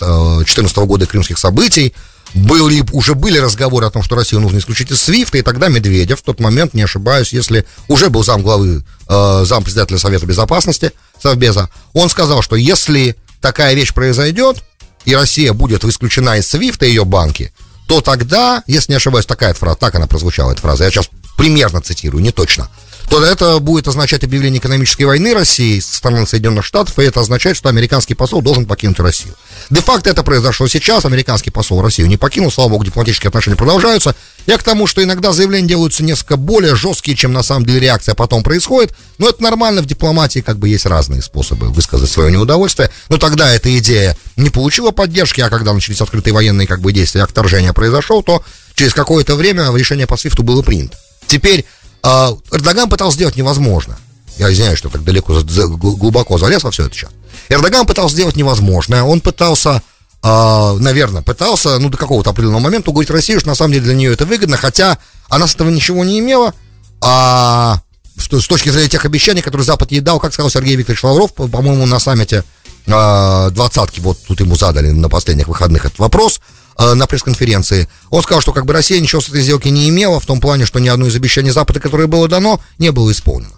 2014 0.00 0.76
а, 0.76 0.84
года 0.84 1.06
крымских 1.06 1.38
событий, 1.38 1.94
были, 2.34 2.84
уже 2.92 3.14
были 3.14 3.38
разговоры 3.38 3.86
о 3.86 3.90
том, 3.90 4.02
что 4.02 4.16
Россию 4.16 4.40
нужно 4.40 4.58
исключить 4.58 4.90
из 4.90 5.00
СВИФТа, 5.02 5.38
и 5.38 5.42
тогда 5.42 5.68
Медведев, 5.68 6.20
в 6.20 6.22
тот 6.22 6.40
момент, 6.40 6.74
не 6.74 6.82
ошибаюсь, 6.82 7.32
если 7.32 7.64
уже 7.88 8.10
был 8.10 8.24
зам 8.24 8.42
главы, 8.42 8.84
э, 9.08 9.44
зам 9.46 9.62
председателя 9.62 9.98
Совета 9.98 10.26
Безопасности, 10.26 10.92
Совбеза, 11.22 11.70
он 11.92 12.08
сказал, 12.08 12.42
что 12.42 12.56
если 12.56 13.16
такая 13.40 13.74
вещь 13.74 13.94
произойдет, 13.94 14.62
и 15.04 15.14
Россия 15.14 15.52
будет 15.52 15.84
исключена 15.84 16.38
из 16.38 16.48
СВИФТа, 16.48 16.86
ее 16.86 17.04
банки, 17.04 17.52
то 17.86 18.00
тогда, 18.00 18.62
если 18.66 18.92
не 18.92 18.96
ошибаюсь, 18.96 19.26
такая 19.26 19.54
фраза, 19.54 19.76
так 19.76 19.94
она 19.94 20.06
прозвучала, 20.06 20.52
эта 20.52 20.60
фраза, 20.60 20.84
я 20.84 20.90
сейчас 20.90 21.08
примерно 21.36 21.80
цитирую, 21.80 22.22
не 22.22 22.32
точно, 22.32 22.68
то 23.08 23.24
это 23.24 23.58
будет 23.58 23.88
означать 23.88 24.24
объявление 24.24 24.60
экономической 24.60 25.04
войны 25.04 25.34
России 25.34 25.80
со 25.80 25.96
стороны 25.96 26.26
Соединенных 26.26 26.64
Штатов, 26.64 26.98
и 26.98 27.02
это 27.02 27.20
означает, 27.20 27.56
что 27.56 27.68
американский 27.68 28.14
посол 28.14 28.42
должен 28.42 28.66
покинуть 28.66 28.98
Россию. 28.98 29.34
Де-факто 29.70 30.10
это 30.10 30.22
произошло 30.22 30.66
сейчас, 30.68 31.04
американский 31.04 31.50
посол 31.50 31.82
Россию 31.82 32.08
не 32.08 32.16
покинул, 32.16 32.50
слава 32.50 32.70
богу, 32.70 32.84
дипломатические 32.84 33.28
отношения 33.28 33.56
продолжаются. 33.56 34.14
Я 34.46 34.58
к 34.58 34.62
тому, 34.62 34.86
что 34.86 35.02
иногда 35.02 35.32
заявления 35.32 35.68
делаются 35.68 36.04
несколько 36.04 36.36
более 36.36 36.74
жесткие, 36.74 37.16
чем 37.16 37.32
на 37.32 37.42
самом 37.42 37.64
деле 37.64 37.80
реакция 37.80 38.14
потом 38.14 38.42
происходит, 38.42 38.94
но 39.18 39.28
это 39.28 39.42
нормально, 39.42 39.82
в 39.82 39.86
дипломатии 39.86 40.40
как 40.40 40.58
бы 40.58 40.68
есть 40.68 40.86
разные 40.86 41.22
способы 41.22 41.70
высказать 41.70 42.10
свое 42.10 42.30
неудовольствие, 42.30 42.90
но 43.08 43.16
тогда 43.16 43.54
эта 43.54 43.76
идея 43.78 44.16
не 44.36 44.50
получила 44.50 44.90
поддержки, 44.90 45.40
а 45.40 45.48
когда 45.48 45.72
начались 45.72 46.00
открытые 46.00 46.34
военные 46.34 46.66
как 46.66 46.80
бы 46.80 46.92
действия, 46.92 47.26
вторжение 47.26 47.72
произошло, 47.72 48.22
то 48.22 48.44
через 48.74 48.92
какое-то 48.92 49.36
время 49.36 49.72
решение 49.74 50.06
по 50.06 50.16
Свифту 50.16 50.42
было 50.42 50.62
принято. 50.62 50.98
Теперь 51.26 51.64
а, 52.04 52.36
Эрдоган 52.52 52.90
пытался 52.90 53.16
сделать 53.16 53.34
невозможно. 53.36 53.96
Я 54.36 54.52
извиняюсь, 54.52 54.78
что 54.78 54.90
так 54.90 55.04
далеко, 55.04 55.40
глубоко 55.42 56.36
залез 56.36 56.62
во 56.62 56.70
все 56.70 56.84
это 56.84 56.94
сейчас. 56.94 57.10
Эрдоган 57.48 57.86
пытался 57.86 58.14
сделать 58.14 58.36
невозможное. 58.36 59.02
Он 59.02 59.22
пытался, 59.22 59.82
э, 60.22 60.76
наверное, 60.80 61.22
пытался, 61.22 61.78
ну, 61.78 61.88
до 61.88 61.96
какого-то 61.96 62.30
определенного 62.30 62.60
момента 62.60 62.90
уговорить 62.90 63.10
Россию, 63.10 63.40
что 63.40 63.48
на 63.48 63.54
самом 63.54 63.72
деле 63.72 63.84
для 63.84 63.94
нее 63.94 64.12
это 64.12 64.26
выгодно, 64.26 64.58
хотя 64.58 64.98
она 65.30 65.46
с 65.46 65.54
этого 65.54 65.70
ничего 65.70 66.04
не 66.04 66.18
имела. 66.18 66.52
А 67.00 67.80
с 68.18 68.46
точки 68.46 68.68
зрения 68.68 68.90
тех 68.90 69.04
обещаний, 69.06 69.40
которые 69.40 69.64
Запад 69.64 69.90
ей 69.90 70.00
дал, 70.00 70.20
как 70.20 70.34
сказал 70.34 70.50
Сергей 70.50 70.76
Викторович 70.76 71.04
Лавров, 71.04 71.32
по-моему, 71.32 71.86
на 71.86 72.00
саммите 72.00 72.44
э, 72.86 73.50
двадцатки, 73.50 74.00
вот 74.00 74.18
тут 74.26 74.40
ему 74.40 74.56
задали 74.56 74.90
на 74.90 75.08
последних 75.08 75.48
выходных 75.48 75.86
этот 75.86 75.98
вопрос– 75.98 76.42
на 76.78 77.06
пресс-конференции. 77.06 77.88
Он 78.10 78.22
сказал, 78.22 78.40
что 78.40 78.52
как 78.52 78.66
бы 78.66 78.72
Россия 78.72 79.00
ничего 79.00 79.20
с 79.20 79.28
этой 79.28 79.42
сделки 79.42 79.68
не 79.68 79.88
имела, 79.88 80.20
в 80.20 80.26
том 80.26 80.40
плане, 80.40 80.66
что 80.66 80.78
ни 80.78 80.88
одно 80.88 81.06
из 81.06 81.16
обещаний 81.16 81.50
Запада, 81.50 81.80
которое 81.80 82.06
было 82.06 82.28
дано, 82.28 82.60
не 82.78 82.90
было 82.90 83.12
исполнено. 83.12 83.54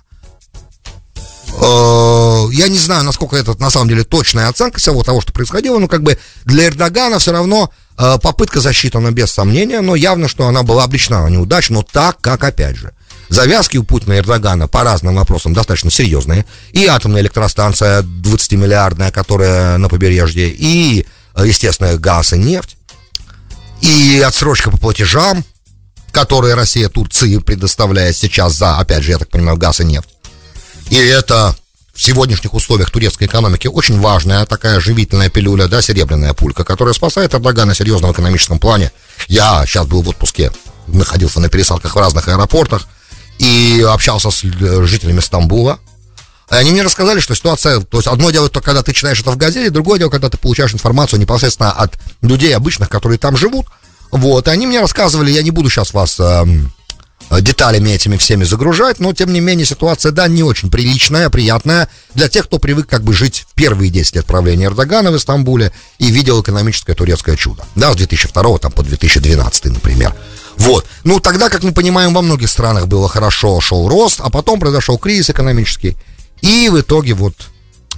Э, 1.61 2.47
я 2.53 2.69
не 2.69 2.79
знаю, 2.79 3.05
насколько 3.05 3.37
это 3.37 3.55
на 3.61 3.71
самом 3.71 3.89
деле 3.89 4.05
точная 4.05 4.49
оценка 4.49 4.79
всего 4.79 5.03
того, 5.03 5.21
что 5.21 5.33
происходило, 5.33 5.79
но 5.79 5.89
как 5.89 6.03
бы 6.03 6.19
для 6.45 6.67
Эрдогана 6.67 7.19
все 7.19 7.33
равно 7.33 7.71
э, 7.99 8.19
попытка 8.23 8.61
защиты, 8.61 8.99
она 8.99 9.11
без 9.11 9.31
сомнения, 9.31 9.81
но 9.81 9.95
явно, 9.95 10.29
что 10.29 10.47
она 10.47 10.63
была 10.63 10.85
обречена 10.85 11.25
на 11.25 11.29
неудачу, 11.29 11.73
но 11.73 11.83
так, 11.83 12.21
как 12.21 12.45
опять 12.45 12.77
же. 12.77 12.93
Завязки 13.29 13.77
у 13.77 13.85
Путина 13.85 14.15
и 14.15 14.19
Эрдогана 14.19 14.69
по 14.69 14.85
разным 14.85 15.17
вопросам 15.17 15.53
достаточно 15.53 15.91
серьезные. 15.91 16.47
И 16.73 16.87
атомная 16.87 17.23
электростанция 17.23 18.03
20-миллиардная, 18.03 19.11
которая 19.11 19.79
на 19.79 19.89
побережье, 19.89 20.49
и, 20.49 21.07
естественно, 21.37 21.97
газ 21.97 22.35
и 22.35 22.39
нефть 22.39 22.77
и 23.81 24.23
отсрочка 24.27 24.71
по 24.71 24.79
платежам, 24.79 25.45
которые 26.13 26.55
Россия 26.55 26.89
Турции 26.89 27.39
предоставляет 27.39 28.17
сейчас 28.17 28.55
за, 28.55 28.79
опять 28.79 29.03
же, 29.03 29.13
я 29.13 29.19
так 29.19 29.29
понимаю, 29.29 29.57
газ 29.59 29.81
и 29.81 29.85
нефть. 29.85 30.09
И 30.91 30.97
это 30.97 31.55
в 31.93 32.03
сегодняшних 32.03 32.55
условиях 32.55 32.91
турецкой 32.91 33.25
экономики 33.25 33.69
очень 33.69 33.99
важная 34.01 34.45
такая 34.47 34.81
живительная 34.81 35.31
пилюля, 35.31 35.67
да, 35.67 35.83
серебряная 35.83 36.35
пулька, 36.35 36.65
которая 36.65 36.95
спасает 36.95 37.35
Эрдогана 37.35 37.69
на 37.69 37.75
серьезном 37.75 38.13
экономическом 38.13 38.59
плане. 38.59 38.93
Я 39.29 39.65
сейчас 39.67 39.87
был 39.87 40.03
в 40.03 40.09
отпуске, 40.09 40.53
находился 40.87 41.41
на 41.41 41.49
пересадках 41.49 41.95
в 41.95 41.99
разных 41.99 42.29
аэропортах, 42.29 42.87
и 43.39 43.85
общался 43.89 44.31
с 44.31 44.43
жителями 44.43 45.21
Стамбула. 45.21 45.79
Они 46.49 46.71
мне 46.71 46.83
рассказали, 46.83 47.21
что 47.21 47.35
ситуация, 47.35 47.81
то 47.81 47.99
есть 47.99 48.07
одно 48.07 48.31
дело, 48.31 48.49
то, 48.49 48.61
когда 48.61 48.83
ты 48.83 48.93
читаешь 48.93 49.21
это 49.21 49.31
в 49.31 49.37
газете, 49.37 49.71
другое 49.71 49.99
дело, 49.99 50.11
когда 50.11 50.29
ты 50.29 50.39
получаешь 50.39 50.73
информацию 50.73 51.19
непосредственно 51.19 51.73
от 51.73 51.95
людей 52.23 52.55
обычных, 52.55 52.89
которые 52.89 53.19
там 53.19 53.37
живут. 53.37 53.67
Вот, 54.13 54.47
и 54.47 54.51
они 54.51 54.67
мне 54.67 54.81
рассказывали, 54.81 55.31
я 55.31 55.43
не 55.43 55.51
буду 55.51 55.69
сейчас 55.69 55.93
вас 55.93 56.21
Э, 57.29 57.41
деталями 57.41 57.91
этими 57.91 58.17
всеми 58.17 58.45
загружать, 58.45 59.01
но 59.01 59.13
тем 59.13 59.33
не 59.33 59.41
менее 59.41 59.67
ситуация, 59.67 60.13
да, 60.13 60.29
не 60.29 60.45
очень 60.45 60.71
приличная, 60.71 61.29
приятная 61.29 61.89
для 62.15 62.29
тех, 62.29 62.47
кто 62.47 62.59
привык 62.59 62.87
как 62.89 63.03
бы 63.03 63.13
жить 63.13 63.47
в 63.51 63.55
первые 63.55 63.91
10 63.91 64.17
лет 64.17 64.27
правления 64.27 64.67
Эрдогана 64.67 65.11
в 65.11 65.17
Истамбуле 65.17 65.73
и 65.99 66.11
видел 66.11 66.41
экономическое 66.41 66.95
турецкое 66.95 67.37
чудо, 67.37 67.65
да, 67.75 67.93
с 67.93 67.97
2002 67.97 68.59
там 68.59 68.71
по 68.71 68.85
2012, 68.85 69.65
например. 69.67 70.15
Вот. 70.57 70.87
Ну, 71.03 71.19
тогда, 71.19 71.49
как 71.49 71.65
мы 71.65 71.73
понимаем, 71.73 72.15
во 72.15 72.23
многих 72.23 72.49
странах 72.49 72.87
было 72.87 73.09
хорошо, 73.09 73.61
шел 73.61 73.89
рост, 73.89 74.21
а 74.23 74.31
потом 74.31 74.61
произошел 74.61 74.97
кризис 74.97 75.29
экономический, 75.29 75.97
и 76.47 76.69
в 76.69 76.81
итоге 76.81 77.15
вот 77.15 77.35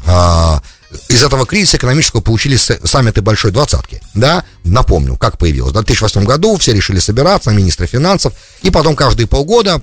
а, 0.06 0.62
из 1.08 1.22
этого 1.22 1.44
кризиса 1.44 1.76
экономического 1.76 2.20
получились 2.22 2.70
саммиты 2.84 3.20
большой 3.20 3.50
двадцатки, 3.50 4.00
да, 4.14 4.44
напомню, 4.64 5.16
как 5.16 5.36
появилось. 5.36 5.70
В 5.70 5.74
2008 5.74 6.24
году 6.24 6.56
все 6.56 6.72
решили 6.72 6.98
собираться, 6.98 7.50
министры 7.50 7.86
финансов, 7.86 8.32
и 8.62 8.70
потом 8.70 8.96
каждые 8.96 9.26
полгода 9.26 9.82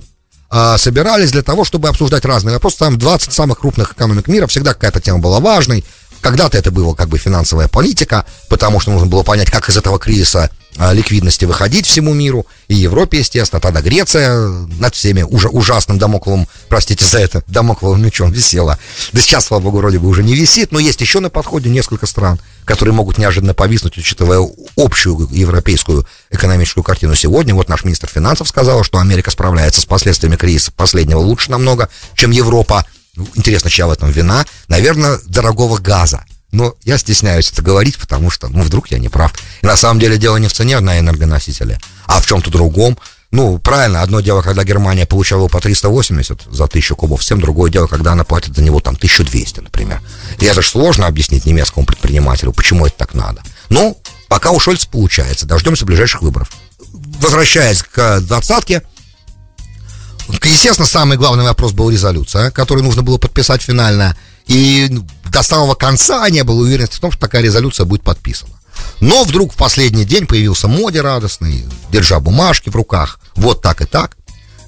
э, 0.51 0.75
собирались 0.79 1.31
для 1.31 1.43
того, 1.43 1.63
чтобы 1.63 1.89
обсуждать 1.89 2.25
разные 2.25 2.53
вопросы. 2.53 2.79
Там 2.79 2.97
20 2.97 3.31
самых 3.31 3.59
крупных 3.59 3.93
экономик 3.93 4.27
мира, 4.27 4.47
всегда 4.47 4.73
какая-то 4.73 4.99
тема 4.99 5.19
была 5.19 5.39
важной. 5.39 5.85
Когда-то 6.25 6.57
это 6.57 6.71
было 6.71 6.95
как 6.95 7.07
бы 7.09 7.19
финансовая 7.19 7.67
политика, 7.67 8.25
потому 8.49 8.79
что 8.79 8.89
нужно 8.89 9.05
было 9.05 9.21
понять, 9.21 9.51
как 9.51 9.69
из 9.69 9.77
этого 9.77 9.99
кризиса 9.99 10.49
а, 10.75 10.91
ликвидности 10.91 11.45
выходить 11.45 11.85
всему 11.85 12.15
миру, 12.15 12.47
и 12.67 12.73
Европе, 12.73 13.19
естественно, 13.19 13.61
тогда 13.61 13.79
Греция 13.83 14.35
над 14.79 14.95
всеми 14.95 15.21
уже 15.21 15.49
ужасным 15.49 15.99
домокловым, 15.99 16.47
простите 16.67 17.05
за 17.05 17.19
это, 17.19 17.43
домокловым 17.45 18.03
мечом 18.03 18.31
висела. 18.31 18.79
Да 19.13 19.21
сейчас, 19.21 19.45
слава 19.45 19.61
богу, 19.61 19.77
вроде 19.77 19.99
бы 19.99 20.07
уже 20.07 20.23
не 20.23 20.33
висит, 20.33 20.71
но 20.71 20.79
есть 20.79 20.99
еще 20.99 21.19
на 21.19 21.29
подходе 21.29 21.69
несколько 21.69 22.07
стран, 22.07 22.39
которые 22.65 22.95
могут 22.95 23.19
неожиданно 23.19 23.53
повиснуть, 23.53 23.95
учитывая 23.95 24.41
общую 24.75 25.29
европейскую 25.31 26.07
экономическую 26.31 26.83
картину 26.83 27.13
сегодня. 27.13 27.53
Вот 27.53 27.69
наш 27.69 27.83
министр 27.83 28.07
финансов 28.07 28.49
сказал, 28.49 28.83
что 28.83 28.97
Америка 28.97 29.29
справляется 29.29 29.79
с 29.79 29.85
последствиями 29.85 30.37
кризиса 30.37 30.71
последнего 30.71 31.19
лучше 31.19 31.51
намного, 31.51 31.87
чем 32.15 32.31
Европа. 32.31 32.83
Ну, 33.15 33.27
интересно, 33.35 33.69
чья 33.69 33.87
в 33.87 33.91
этом 33.91 34.09
вина? 34.09 34.45
Наверное, 34.67 35.19
дорогого 35.25 35.77
газа 35.77 36.25
но 36.55 36.73
я 36.83 36.97
стесняюсь 36.97 37.51
это 37.51 37.61
говорить, 37.61 37.97
потому 37.97 38.31
что, 38.31 38.47
ну, 38.47 38.61
вдруг 38.61 38.89
я 38.89 38.97
не 38.97 39.09
прав. 39.09 39.33
И 39.61 39.65
на 39.65 39.75
самом 39.75 39.99
деле 39.99 40.17
дело 40.17 40.37
не 40.37 40.47
в 40.47 40.53
цене 40.53 40.79
на 40.79 40.99
энергоносители, 40.99 41.79
а 42.05 42.21
в 42.21 42.25
чем-то 42.25 42.49
другом. 42.49 42.97
Ну, 43.31 43.57
правильно, 43.59 44.01
одно 44.01 44.21
дело, 44.21 44.41
когда 44.41 44.63
Германия 44.63 45.05
получала 45.05 45.49
по 45.49 45.59
380 45.59 46.43
за 46.49 46.63
1000 46.63 46.95
кубов, 46.95 47.21
совсем 47.21 47.41
другое 47.41 47.69
дело, 47.69 47.87
когда 47.87 48.13
она 48.13 48.23
платит 48.23 48.55
за 48.55 48.63
него 48.63 48.79
там 48.79 48.95
1200, 48.95 49.59
например. 49.59 50.01
И 50.39 50.45
это 50.45 50.61
же 50.61 50.69
сложно 50.69 51.07
объяснить 51.07 51.45
немецкому 51.45 51.85
предпринимателю, 51.85 52.53
почему 52.53 52.85
это 52.85 52.95
так 52.95 53.13
надо. 53.13 53.41
Ну, 53.69 53.99
пока 54.29 54.51
у 54.51 54.59
Шольца 54.59 54.87
получается, 54.87 55.45
дождемся 55.45 55.85
ближайших 55.85 56.21
выборов. 56.21 56.49
Возвращаясь 57.19 57.83
к 57.83 58.21
двадцатке, 58.21 58.83
естественно, 60.43 60.87
самый 60.87 61.17
главный 61.17 61.43
вопрос 61.43 61.73
был 61.73 61.89
резолюция, 61.89 62.51
которую 62.51 62.83
нужно 62.83 63.03
было 63.03 63.17
подписать 63.17 63.61
финально. 63.61 64.17
И 64.47 64.89
до 65.31 65.41
самого 65.41 65.75
конца 65.75 66.29
не 66.29 66.43
было 66.43 66.61
уверенности 66.61 66.97
в 66.97 66.99
том, 66.99 67.11
что 67.11 67.21
такая 67.21 67.41
резолюция 67.41 67.85
будет 67.85 68.03
подписана. 68.03 68.53
Но 68.99 69.23
вдруг 69.23 69.53
в 69.53 69.55
последний 69.55 70.05
день 70.05 70.25
появился 70.27 70.67
Моди 70.67 70.99
радостный, 70.99 71.65
держа 71.91 72.19
бумажки 72.19 72.69
в 72.69 72.75
руках. 72.75 73.19
Вот 73.35 73.61
так 73.61 73.81
и 73.81 73.85
так. 73.85 74.17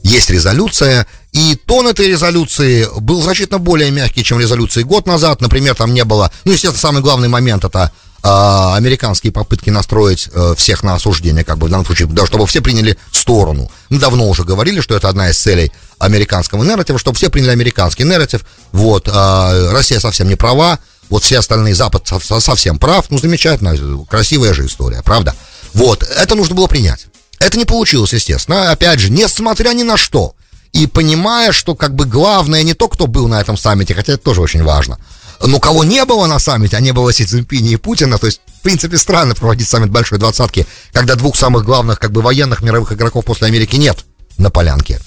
Есть 0.03 0.29
резолюция, 0.29 1.05
и 1.33 1.55
тон 1.55 1.87
этой 1.87 2.07
резолюции 2.07 2.87
был 2.99 3.21
значительно 3.21 3.59
более 3.59 3.91
мягкий, 3.91 4.23
чем 4.23 4.39
резолюции 4.39 4.83
год 4.83 5.05
назад. 5.05 5.41
Например, 5.41 5.75
там 5.75 5.93
не 5.93 6.03
было... 6.03 6.31
Ну, 6.45 6.53
естественно, 6.53 6.81
самый 6.81 7.01
главный 7.01 7.27
момент 7.27 7.65
это 7.65 7.91
американские 8.23 9.31
попытки 9.31 9.69
настроить 9.69 10.29
э, 10.33 10.53
всех 10.57 10.83
на 10.83 10.95
осуждение, 10.95 11.43
как 11.43 11.57
бы 11.57 11.67
в 11.67 11.69
данном 11.69 11.85
случае, 11.85 12.07
да, 12.07 12.25
чтобы 12.25 12.45
все 12.47 12.61
приняли 12.61 12.97
сторону. 13.11 13.71
Мы 13.89 13.99
давно 13.99 14.27
уже 14.27 14.43
говорили, 14.43 14.81
что 14.81 14.95
это 14.95 15.09
одна 15.09 15.29
из 15.29 15.37
целей 15.37 15.71
американского 15.99 16.63
нарратива, 16.63 16.99
чтобы 16.99 17.17
все 17.17 17.29
приняли 17.29 17.51
американский 17.51 18.03
нарратив. 18.03 18.45
Вот, 18.71 19.07
э, 19.07 19.69
Россия 19.71 19.99
совсем 19.99 20.27
не 20.27 20.35
права, 20.35 20.79
вот 21.09 21.23
все 21.23 21.39
остальные 21.39 21.75
Запад 21.75 22.07
совсем 22.07 22.79
прав. 22.79 23.05
Ну, 23.09 23.17
замечательно, 23.17 23.75
красивая 24.09 24.53
же 24.53 24.65
история, 24.65 25.01
правда? 25.03 25.35
Вот, 25.73 26.03
это 26.03 26.35
нужно 26.35 26.55
было 26.55 26.67
принять. 26.67 27.07
Это 27.39 27.57
не 27.57 27.65
получилось, 27.65 28.13
естественно. 28.13 28.71
Опять 28.71 28.99
же, 28.99 29.11
несмотря 29.11 29.69
ни 29.73 29.83
на 29.83 29.95
что. 29.95 30.33
И 30.73 30.85
понимая, 30.85 31.51
что 31.51 31.75
как 31.75 31.95
бы 31.95 32.05
главное 32.05 32.63
не 32.63 32.73
то, 32.73 32.87
кто 32.87 33.07
был 33.07 33.27
на 33.27 33.39
этом 33.39 33.57
саммите, 33.57 33.95
хотя 33.95 34.13
это 34.13 34.23
тоже 34.23 34.41
очень 34.41 34.63
важно, 34.63 34.99
но 35.41 35.59
кого 35.59 35.83
не 35.83 36.03
было 36.05 36.25
на 36.27 36.39
саммите, 36.39 36.77
а 36.77 36.79
не 36.79 36.91
было 36.91 37.13
Си 37.13 37.25
Цзиньпиня 37.25 37.71
и 37.71 37.75
Путина, 37.75 38.17
то 38.17 38.25
есть, 38.25 38.41
в 38.59 38.61
принципе, 38.61 38.97
странно 38.97 39.35
проводить 39.35 39.67
саммит 39.67 39.89
большой 39.89 40.19
двадцатки, 40.19 40.65
когда 40.91 41.15
двух 41.15 41.37
самых 41.37 41.63
главных, 41.63 41.99
как 41.99 42.11
бы, 42.11 42.21
военных 42.21 42.61
мировых 42.61 42.93
игроков 42.93 43.25
после 43.25 43.47
Америки 43.47 43.75
нет 43.75 44.05
на 44.37 44.49
полянке. 44.49 44.99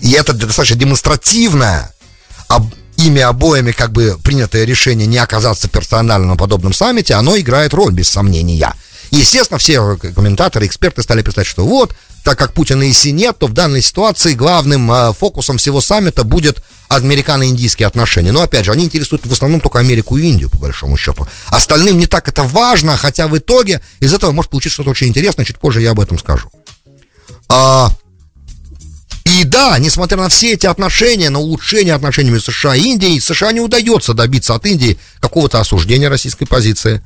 И 0.00 0.12
это 0.12 0.32
достаточно 0.32 0.76
демонстративное, 0.76 1.92
об, 2.48 2.72
ими 2.96 3.20
обоими, 3.20 3.72
как 3.72 3.92
бы, 3.92 4.18
принятое 4.22 4.64
решение 4.64 5.06
не 5.06 5.18
оказаться 5.18 5.68
персонально 5.68 6.28
на 6.28 6.36
подобном 6.36 6.72
саммите, 6.72 7.14
оно 7.14 7.38
играет 7.38 7.74
роль, 7.74 7.92
без 7.92 8.08
сомнения. 8.08 8.74
Естественно, 9.10 9.58
все 9.58 9.96
комментаторы, 9.96 10.66
эксперты 10.66 11.02
стали 11.02 11.22
писать, 11.22 11.46
что 11.46 11.66
вот, 11.66 11.94
так 12.22 12.38
как 12.38 12.52
Путина 12.52 12.82
и 12.82 12.92
Си 12.92 13.12
нет, 13.12 13.38
то 13.38 13.46
в 13.46 13.52
данной 13.52 13.82
ситуации 13.82 14.34
главным 14.34 14.90
э, 14.90 15.12
фокусом 15.12 15.58
всего 15.58 15.80
саммита 15.80 16.24
будет 16.24 16.62
американо-индийские 16.88 17.86
отношения. 17.86 18.32
Но, 18.32 18.42
опять 18.42 18.64
же, 18.64 18.72
они 18.72 18.84
интересуют 18.84 19.24
в 19.24 19.32
основном 19.32 19.60
только 19.60 19.78
Америку 19.78 20.16
и 20.16 20.26
Индию, 20.26 20.50
по 20.50 20.58
большому 20.58 20.96
счету. 20.96 21.26
Остальным 21.48 21.98
не 21.98 22.06
так 22.06 22.28
это 22.28 22.42
важно, 22.42 22.96
хотя 22.96 23.28
в 23.28 23.38
итоге 23.38 23.80
из 24.00 24.12
этого 24.12 24.32
может 24.32 24.50
получиться 24.50 24.74
что-то 24.74 24.90
очень 24.90 25.06
интересное, 25.06 25.44
чуть 25.44 25.58
позже 25.58 25.80
я 25.80 25.92
об 25.92 26.00
этом 26.00 26.18
скажу. 26.18 26.50
А, 27.48 27.90
и 29.24 29.44
да, 29.44 29.78
несмотря 29.78 30.18
на 30.18 30.28
все 30.28 30.54
эти 30.54 30.66
отношения, 30.66 31.30
на 31.30 31.38
улучшение 31.38 31.94
отношений 31.94 32.30
между 32.30 32.50
США 32.50 32.74
и 32.74 32.82
Индией, 32.82 33.20
США 33.20 33.52
не 33.52 33.60
удается 33.60 34.12
добиться 34.12 34.54
от 34.54 34.66
Индии 34.66 34.98
какого-то 35.20 35.60
осуждения 35.60 36.08
российской 36.08 36.46
позиции 36.46 37.02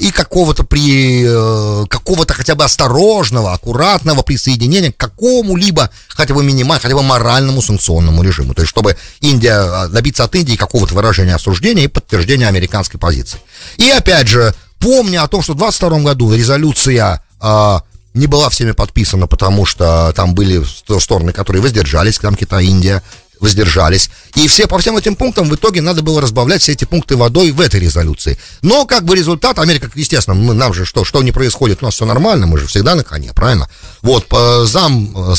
и 0.00 0.10
какого-то 0.12 0.62
при 0.62 1.24
э, 1.26 1.86
какого-то 1.88 2.34
хотя 2.34 2.54
бы 2.54 2.62
осторожного, 2.62 3.52
аккуратного 3.52 4.22
присоединения 4.22 4.92
к 4.92 4.96
какому-либо 4.96 5.90
хотя 6.08 6.34
бы 6.34 6.44
минимальному, 6.44 6.80
хотя 6.82 6.94
бы 6.94 7.02
моральному 7.02 7.60
санкционному 7.60 8.22
режиму. 8.22 8.54
То 8.54 8.62
есть, 8.62 8.70
чтобы 8.70 8.96
Индия 9.20 9.54
а, 9.54 9.88
добиться 9.88 10.22
от 10.24 10.34
Индии 10.36 10.54
какого-то 10.54 10.94
выражения 10.94 11.34
осуждения 11.34 11.84
и 11.84 11.88
подтверждения 11.88 12.46
американской 12.46 13.00
позиции. 13.00 13.40
И 13.78 13.90
опять 13.90 14.28
же, 14.28 14.54
помня 14.78 15.24
о 15.24 15.28
том, 15.28 15.42
что 15.42 15.54
в 15.54 15.56
2022 15.56 16.10
году 16.10 16.32
резолюция 16.32 17.22
а, 17.40 17.82
не 18.14 18.26
была 18.26 18.48
всеми 18.48 18.72
подписана, 18.72 19.26
потому 19.26 19.66
что 19.66 20.12
там 20.14 20.34
были 20.34 20.62
стороны, 21.00 21.32
которые 21.32 21.60
воздержались, 21.60 22.18
там 22.18 22.34
Китай, 22.34 22.66
Индия, 22.66 23.02
воздержались. 23.40 24.10
И 24.34 24.48
все 24.48 24.66
по 24.66 24.78
всем 24.78 24.96
этим 24.96 25.16
пунктам 25.16 25.48
в 25.48 25.54
итоге 25.54 25.80
надо 25.80 26.02
было 26.02 26.20
разбавлять 26.20 26.62
все 26.62 26.72
эти 26.72 26.84
пункты 26.84 27.16
водой 27.16 27.50
в 27.50 27.60
этой 27.60 27.80
резолюции. 27.80 28.38
Но 28.62 28.86
как 28.86 29.04
бы 29.04 29.16
результат, 29.16 29.58
Америка, 29.58 29.90
естественно, 29.94 30.34
мы, 30.34 30.54
нам 30.54 30.72
же 30.72 30.84
что, 30.84 31.04
что 31.04 31.22
не 31.22 31.32
происходит, 31.32 31.82
у 31.82 31.86
нас 31.86 31.94
все 31.94 32.04
нормально, 32.04 32.46
мы 32.46 32.58
же 32.58 32.66
всегда 32.66 32.94
на 32.94 33.04
коне, 33.04 33.32
правильно? 33.32 33.68
Вот, 34.02 34.26
по, 34.26 34.64
зам 34.66 35.14
э, 35.16 35.34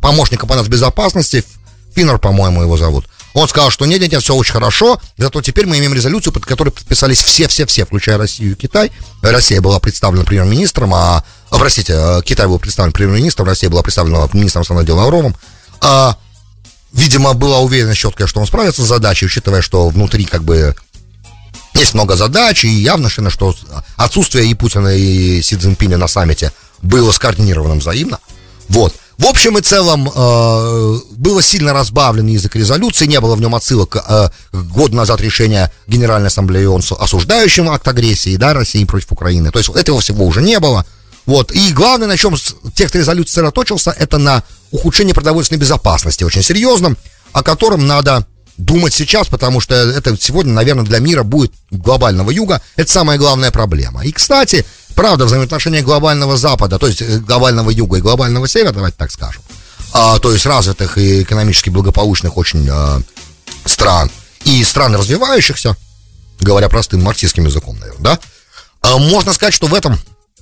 помощника 0.00 0.46
по 0.46 0.54
нацбезопасности, 0.54 1.44
Финнер, 1.94 2.18
по-моему, 2.18 2.62
его 2.62 2.76
зовут, 2.76 3.06
он 3.34 3.48
сказал, 3.48 3.70
что 3.70 3.86
нет, 3.86 4.00
нет, 4.00 4.12
нет, 4.12 4.22
все 4.22 4.34
очень 4.34 4.52
хорошо, 4.52 5.00
зато 5.16 5.40
теперь 5.40 5.66
мы 5.66 5.78
имеем 5.78 5.94
резолюцию, 5.94 6.32
под 6.32 6.44
которой 6.44 6.70
подписались 6.70 7.22
все-все-все, 7.22 7.86
включая 7.86 8.18
Россию 8.18 8.52
и 8.52 8.54
Китай. 8.54 8.92
Россия 9.22 9.60
была 9.60 9.78
представлена 9.80 10.24
премьер-министром, 10.24 10.92
а, 10.94 11.24
простите, 11.50 11.94
э, 11.96 12.22
Китай 12.24 12.46
был 12.46 12.58
представлен 12.58 12.92
премьер-министром, 12.92 13.46
Россия 13.46 13.70
была 13.70 13.82
представлена 13.82 14.28
министром 14.32 14.60
иностранных 14.60 14.86
дел 14.86 14.96
Лавровым. 14.96 15.34
А, 15.80 16.16
видимо, 16.92 17.34
была 17.34 17.60
уверена 17.60 17.94
четкая, 17.94 18.26
что 18.26 18.40
он 18.40 18.46
справится 18.46 18.82
с 18.82 18.88
задачей, 18.88 19.26
учитывая, 19.26 19.62
что 19.62 19.88
внутри 19.88 20.24
как 20.24 20.42
бы 20.44 20.74
есть 21.74 21.94
много 21.94 22.16
задач, 22.16 22.64
и 22.64 22.68
явно, 22.68 23.08
что 23.08 23.54
отсутствие 23.96 24.46
и 24.46 24.54
Путина, 24.54 24.94
и 24.94 25.40
Си 25.42 25.56
Цзиньпиня 25.56 25.96
на 25.96 26.08
саммите 26.08 26.52
было 26.82 27.12
скоординированным 27.12 27.78
взаимно. 27.78 28.18
Вот. 28.68 28.94
В 29.18 29.26
общем 29.26 29.58
и 29.58 29.62
целом, 29.62 30.10
э, 30.12 30.98
было 31.12 31.42
сильно 31.42 31.72
разбавлен 31.72 32.26
язык 32.26 32.56
резолюции, 32.56 33.06
не 33.06 33.20
было 33.20 33.36
в 33.36 33.40
нем 33.40 33.54
отсылок 33.54 33.96
э, 33.96 34.30
год 34.52 34.92
назад 34.92 35.20
решения 35.20 35.70
Генеральной 35.86 36.28
Ассамблеи 36.28 36.64
ООН, 36.64 36.82
осуждающим 36.98 37.70
акт 37.70 37.86
агрессии, 37.86 38.36
да, 38.36 38.54
России 38.54 38.84
против 38.84 39.12
Украины. 39.12 39.50
То 39.50 39.58
есть 39.58 39.70
этого 39.70 40.00
всего 40.00 40.26
уже 40.26 40.42
не 40.42 40.58
было. 40.58 40.84
Вот. 41.26 41.52
И 41.52 41.72
главное, 41.72 42.08
на 42.08 42.16
чем 42.16 42.36
текст 42.74 42.94
резолюции 42.96 43.30
сосредоточился, 43.30 43.90
это 43.90 44.18
на 44.18 44.42
ухудшении 44.70 45.12
продовольственной 45.12 45.60
безопасности, 45.60 46.24
очень 46.24 46.42
серьезном, 46.42 46.96
о 47.32 47.42
котором 47.42 47.86
надо 47.86 48.26
думать 48.56 48.92
сейчас, 48.92 49.28
потому 49.28 49.60
что 49.60 49.74
это 49.74 50.16
сегодня, 50.20 50.52
наверное, 50.52 50.84
для 50.84 50.98
мира 50.98 51.22
будет 51.22 51.52
глобального 51.70 52.30
юга, 52.30 52.60
это 52.76 52.92
самая 52.92 53.18
главная 53.18 53.50
проблема. 53.50 54.04
И, 54.04 54.12
кстати, 54.12 54.64
правда, 54.94 55.24
взаимоотношения 55.24 55.82
глобального 55.82 56.36
запада, 56.36 56.78
то 56.78 56.86
есть 56.86 57.02
э, 57.02 57.18
глобального 57.18 57.70
юга 57.70 57.98
и 57.98 58.00
глобального 58.00 58.48
севера, 58.48 58.72
давайте 58.72 58.96
так 58.98 59.10
скажем, 59.10 59.42
а, 59.92 60.18
то 60.18 60.32
есть 60.32 60.46
развитых 60.46 60.98
и 60.98 61.22
экономически 61.22 61.70
благополучных 61.70 62.36
очень 62.36 62.68
а, 62.70 63.00
стран, 63.64 64.10
и 64.44 64.62
стран 64.64 64.96
развивающихся, 64.96 65.76
говоря 66.40 66.68
простым 66.68 67.02
марксистским 67.02 67.46
языком, 67.46 67.78
наверное, 67.78 68.02
да, 68.02 68.18
а, 68.82 68.98
можно 68.98 69.32
сказать, 69.32 69.54
что 69.54 69.66
в 69.66 69.74
этом 69.74 69.98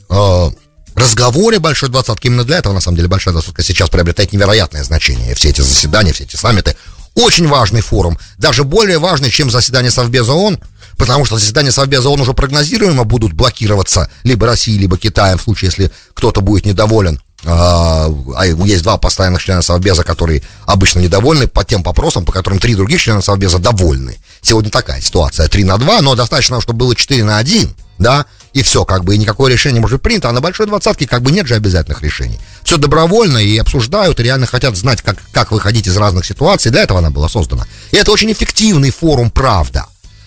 а, 0.08 0.50
разговоре 0.94 1.58
Большой 1.58 1.88
Двадцатки, 1.88 2.26
именно 2.26 2.44
для 2.44 2.58
этого, 2.58 2.72
на 2.72 2.80
самом 2.80 2.96
деле, 2.96 3.08
Большая 3.08 3.32
Двадцатка 3.32 3.62
сейчас 3.62 3.90
приобретает 3.90 4.32
невероятное 4.32 4.84
значение. 4.84 5.34
Все 5.34 5.50
эти 5.50 5.60
заседания, 5.60 6.12
все 6.12 6.24
эти 6.24 6.36
саммиты. 6.36 6.76
Очень 7.14 7.48
важный 7.48 7.80
форум, 7.80 8.18
даже 8.38 8.64
более 8.64 8.98
важный, 8.98 9.30
чем 9.30 9.50
заседание 9.50 9.90
Совбеза 9.90 10.32
ООН, 10.32 10.60
потому 10.96 11.24
что 11.24 11.38
заседания 11.38 11.72
Совбеза 11.72 12.08
ООН 12.08 12.20
уже 12.20 12.34
прогнозируемо 12.34 13.04
будут 13.04 13.32
блокироваться 13.32 14.10
либо 14.22 14.46
Россией, 14.46 14.78
либо 14.78 14.96
Китаем, 14.96 15.38
в 15.38 15.42
случае, 15.42 15.68
если 15.68 15.90
кто-то 16.14 16.40
будет 16.40 16.66
недоволен. 16.66 17.20
А, 17.44 18.08
а 18.36 18.46
есть 18.46 18.82
два 18.82 18.98
постоянных 18.98 19.42
члена 19.42 19.62
Совбеза, 19.62 20.04
которые 20.04 20.42
обычно 20.66 21.00
недовольны 21.00 21.48
по 21.48 21.64
тем 21.64 21.82
вопросам, 21.82 22.24
по 22.24 22.32
которым 22.32 22.58
три 22.58 22.74
других 22.74 23.00
члена 23.00 23.22
Совбеза 23.22 23.58
довольны. 23.58 24.18
Сегодня 24.42 24.70
такая 24.70 25.00
ситуация, 25.00 25.48
3 25.48 25.64
на 25.64 25.78
2, 25.78 26.02
но 26.02 26.14
достаточно, 26.14 26.60
чтобы 26.60 26.80
было 26.80 26.94
4 26.94 27.24
на 27.24 27.38
1, 27.38 27.74
да, 27.98 28.26
и 28.52 28.62
все, 28.62 28.84
как 28.84 29.04
бы, 29.04 29.14
и 29.14 29.18
никакое 29.18 29.52
решение 29.52 29.80
может 29.80 29.98
быть 29.98 30.02
принято, 30.02 30.28
а 30.28 30.32
на 30.32 30.40
большой 30.40 30.66
двадцатке 30.66 31.06
как 31.06 31.22
бы 31.22 31.30
нет 31.30 31.46
же 31.46 31.54
обязательных 31.54 32.02
решений. 32.02 32.38
Все 32.64 32.76
добровольно 32.76 33.38
и 33.38 33.56
обсуждают, 33.58 34.18
и 34.18 34.22
реально 34.22 34.46
хотят 34.46 34.76
знать, 34.76 35.02
как, 35.02 35.18
как 35.32 35.52
выходить 35.52 35.86
из 35.86 35.96
разных 35.96 36.26
ситуаций, 36.26 36.70
для 36.70 36.82
этого 36.82 36.98
она 36.98 37.10
была 37.10 37.28
создана. 37.28 37.66
И 37.92 37.96
это 37.96 38.10
очень 38.10 38.32
эффективный 38.32 38.90
форум 38.90 39.30
«Правда». 39.30 39.86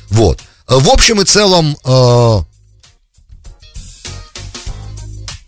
Вот. 0.10 0.40
В 0.68 0.90
общем 0.90 1.20
и 1.20 1.26
целом, 1.26 1.78
э, 1.84 2.40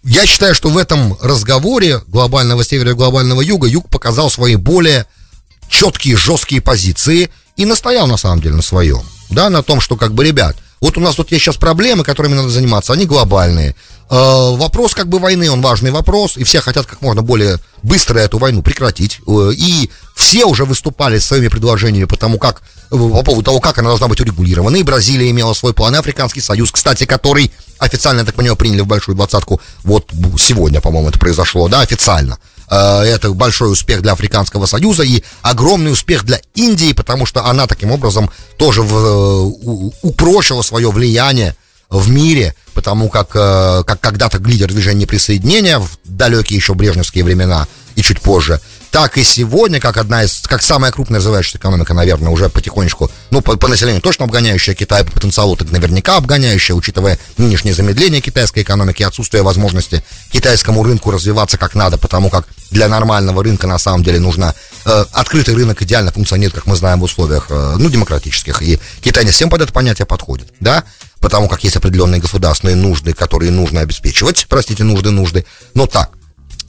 я 0.04 0.26
считаю, 0.26 0.54
что 0.54 0.70
в 0.70 0.78
этом 0.78 1.18
разговоре 1.22 2.02
глобального 2.08 2.64
севера 2.64 2.92
и 2.92 2.96
глобального 2.96 3.42
юга 3.42 3.68
юг 3.68 3.90
показал 3.90 4.30
свои 4.30 4.56
более 4.56 5.06
четкие, 5.70 6.18
жесткие 6.18 6.62
позиции 6.62 7.30
и 7.56 7.66
настоял 7.66 8.08
на 8.08 8.18
самом 8.18 8.42
деле 8.42 8.56
на 8.56 8.62
своем. 8.62 9.02
Да, 9.30 9.50
на 9.50 9.64
том, 9.64 9.82
что 9.82 9.96
как 9.96 10.14
бы, 10.14 10.24
ребят, 10.24 10.58
вот 10.86 11.00
у 11.00 11.02
нас 11.02 11.16
тут 11.16 11.32
есть 11.32 11.44
сейчас 11.44 11.58
проблемы, 11.58 12.04
которыми 12.04 12.36
надо 12.36 12.50
заниматься, 12.50 12.94
они 12.94 13.08
глобальные. 13.08 13.76
Э, 14.08 14.56
вопрос 14.56 14.94
как 14.94 15.08
бы 15.08 15.18
войны, 15.18 15.50
он 15.50 15.60
важный 15.64 15.90
вопрос, 15.90 16.38
и 16.38 16.44
все 16.44 16.62
хотят 16.62 16.86
как 16.86 17.02
можно 17.02 17.24
более 17.24 17.58
быстро 17.82 18.20
эту 18.20 18.38
войну 18.38 18.62
прекратить. 18.62 19.20
Э, 19.26 19.50
и 19.52 19.90
все 20.16 20.46
уже 20.46 20.64
выступали 20.64 21.18
с 21.18 21.26
своими 21.26 21.48
предложениями 21.48 22.06
по 22.06 22.18
тому, 22.18 22.38
как, 22.38 22.62
э, 22.92 22.96
по 22.96 23.24
поводу 23.24 23.42
того, 23.42 23.60
как 23.60 23.80
она 23.80 23.90
должна 23.90 24.08
быть 24.08 24.22
урегулирована. 24.22 24.76
И 24.76 24.84
Бразилия 24.84 25.32
имела 25.32 25.56
свой 25.56 25.74
план, 25.74 25.96
и 25.96 25.98
Африканский 25.98 26.42
Союз, 26.42 26.70
кстати, 26.70 27.06
который 27.06 27.52
официально, 27.80 28.20
я 28.20 28.26
так 28.26 28.36
понимаю, 28.36 28.56
приняли 28.56 28.82
в 28.82 28.88
большую 28.88 29.16
двадцатку. 29.16 29.60
Вот 29.84 30.12
сегодня, 30.38 30.82
по-моему, 30.82 31.10
это 31.10 31.18
произошло, 31.18 31.68
да, 31.68 31.82
официально. 31.82 32.38
Это 32.74 33.32
большой 33.32 33.72
успех 33.72 34.02
для 34.02 34.14
Африканского 34.14 34.66
Союза 34.66 35.04
и 35.04 35.24
огромный 35.42 35.92
успех 35.92 36.24
для 36.26 36.40
Индии, 36.56 36.94
потому 36.94 37.26
что 37.26 37.46
она 37.46 37.68
таким 37.68 37.92
образом 37.92 38.30
тоже 38.58 38.82
в, 38.82 38.96
э, 38.96 39.92
упрочила 40.02 40.62
свое 40.62 40.90
влияние 40.90 41.56
в 41.90 42.10
мире, 42.10 42.56
потому 42.74 43.10
как, 43.10 43.30
э, 43.36 43.84
как 43.86 44.00
когда-то 44.00 44.40
лидер 44.40 44.68
движения 44.68 45.06
присоединения 45.06 45.80
в 45.80 45.90
далекие 46.04 46.58
еще 46.58 46.74
брежневские 46.74 47.24
времена 47.24 47.68
и 47.96 48.02
чуть 48.02 48.22
позже– 48.22 48.60
так 48.96 49.18
и 49.18 49.26
сегодня, 49.26 49.82
как 49.82 49.98
одна 49.98 50.24
из, 50.24 50.44
как 50.48 50.62
самая 50.62 50.90
крупная 50.90 51.20
развивающаяся 51.20 51.58
экономика, 51.58 51.94
наверное, 51.94 52.30
уже 52.30 52.48
потихонечку, 52.48 53.12
ну, 53.30 53.42
по, 53.42 53.58
по 53.58 53.68
населению 53.68 54.02
точно 54.02 54.24
обгоняющая 54.24 54.74
Китай, 54.74 55.04
по 55.04 55.12
потенциалу 55.12 55.58
так 55.58 55.70
наверняка 55.70 56.16
обгоняющая, 56.16 56.74
учитывая 56.74 57.20
нынешнее 57.38 57.74
замедление 57.74 58.22
китайской 58.22 58.62
экономики, 58.64 59.04
отсутствие 59.04 59.44
возможности 59.44 60.02
китайскому 60.32 60.82
рынку 60.82 61.12
развиваться 61.12 61.58
как 61.58 61.76
надо, 61.76 61.98
потому 61.98 62.30
как 62.30 62.48
для 62.72 62.88
нормального 62.88 63.44
рынка 63.44 63.68
на 63.68 63.80
самом 63.80 64.02
деле 64.02 64.22
нужно 64.22 64.56
э, 64.86 65.06
открытый 65.12 65.56
рынок 65.56 65.82
идеально 65.82 66.14
функционирует, 66.14 66.56
как 66.56 66.66
мы 66.66 66.78
знаем, 66.78 67.02
в 67.02 67.04
условиях, 67.04 67.48
э, 67.50 67.76
ну, 67.78 67.90
демократических, 67.90 68.62
и 68.62 68.80
Китай 69.02 69.26
не 69.26 69.32
всем 69.32 69.50
под 69.50 69.60
это 69.60 69.74
понятие 69.74 70.06
подходит, 70.06 70.54
да, 70.62 70.86
потому 71.20 71.50
как 71.50 71.66
есть 71.66 71.76
определенные 71.76 72.22
государственные 72.22 72.78
нужды, 72.78 73.12
которые 73.12 73.52
нужно 73.52 73.82
обеспечивать, 73.82 74.46
простите, 74.48 74.86
нужды, 74.86 75.12
нужды, 75.12 75.46
но 75.74 75.86
так, 75.86 76.12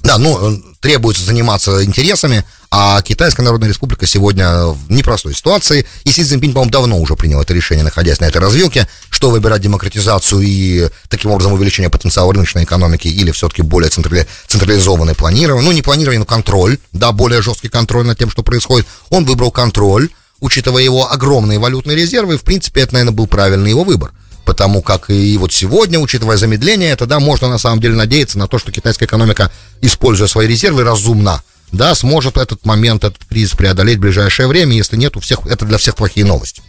да, 0.07 0.19
ну, 0.19 0.63
требуется 0.81 1.25
заниматься 1.25 1.85
интересами, 1.85 2.45
а 2.71 3.01
Китайская 3.03 3.43
Народная 3.43 3.69
Республика 3.69 4.07
сегодня 4.07 4.67
в 4.67 4.91
непростой 4.91 5.35
ситуации, 5.35 5.87
и 6.05 6.11
Си 6.11 6.25
Цзиньпинь, 6.25 6.53
по-моему, 6.53 6.71
давно 6.71 6.99
уже 6.99 7.17
принял 7.17 7.41
это 7.41 7.55
решение, 7.55 7.85
находясь 7.85 8.21
на 8.21 8.27
этой 8.27 8.39
развилке, 8.39 8.89
что 9.11 9.31
выбирать 9.31 9.63
демократизацию 9.63 10.43
и 10.43 10.89
таким 11.09 11.31
образом 11.31 11.53
увеличение 11.53 11.91
потенциала 11.91 12.33
рыночной 12.33 12.65
экономики 12.65 13.09
или 13.09 13.31
все-таки 13.31 13.63
более 13.63 13.91
централи, 13.91 14.27
централизованное 14.47 15.15
планирование, 15.15 15.65
ну, 15.65 15.73
не 15.73 15.83
планирование, 15.83 16.21
но 16.21 16.27
контроль, 16.27 16.79
да, 16.93 17.13
более 17.13 17.43
жесткий 17.43 17.69
контроль 17.69 18.07
над 18.07 18.19
тем, 18.19 18.31
что 18.31 18.43
происходит. 18.43 18.87
Он 19.11 19.25
выбрал 19.25 19.51
контроль, 19.51 20.11
учитывая 20.41 20.83
его 20.83 21.11
огромные 21.11 21.59
валютные 21.59 21.97
резервы, 21.97 22.35
и, 22.35 22.39
в 22.39 22.43
принципе, 22.43 22.83
это, 22.83 22.95
наверное, 22.95 23.15
был 23.15 23.27
правильный 23.27 23.71
его 23.71 23.85
выбор 23.85 24.13
потому 24.47 24.81
как 24.81 25.11
и 25.11 25.37
вот 25.37 25.53
сегодня, 25.53 25.99
учитывая 25.99 26.37
замедление, 26.37 26.93
это, 26.93 27.05
да, 27.05 27.21
можно 27.21 27.49
на 27.49 27.59
самом 27.59 27.81
деле 27.81 27.95
надеяться 27.95 28.39
на 28.39 28.47
то, 28.47 28.59
что 28.59 28.73
китайская 28.73 29.05
экономика, 29.05 29.51
используя 29.83 30.29
свои 30.29 30.47
резервы 30.47 30.85
разумно, 30.85 31.43
да, 31.73 31.95
сможет 31.95 32.39
этот 32.39 32.65
момент, 32.65 33.05
этот 33.05 33.25
кризис 33.29 33.51
преодолеть 33.51 33.99
в 33.99 34.03
ближайшее 34.03 34.47
время, 34.47 34.77
если 34.77 34.97
нет, 34.97 35.17
у 35.17 35.21
всех, 35.21 35.41
это 35.47 35.67
для 35.67 35.79
всех 35.79 35.97
плохие 35.97 36.25
новости. 36.25 36.63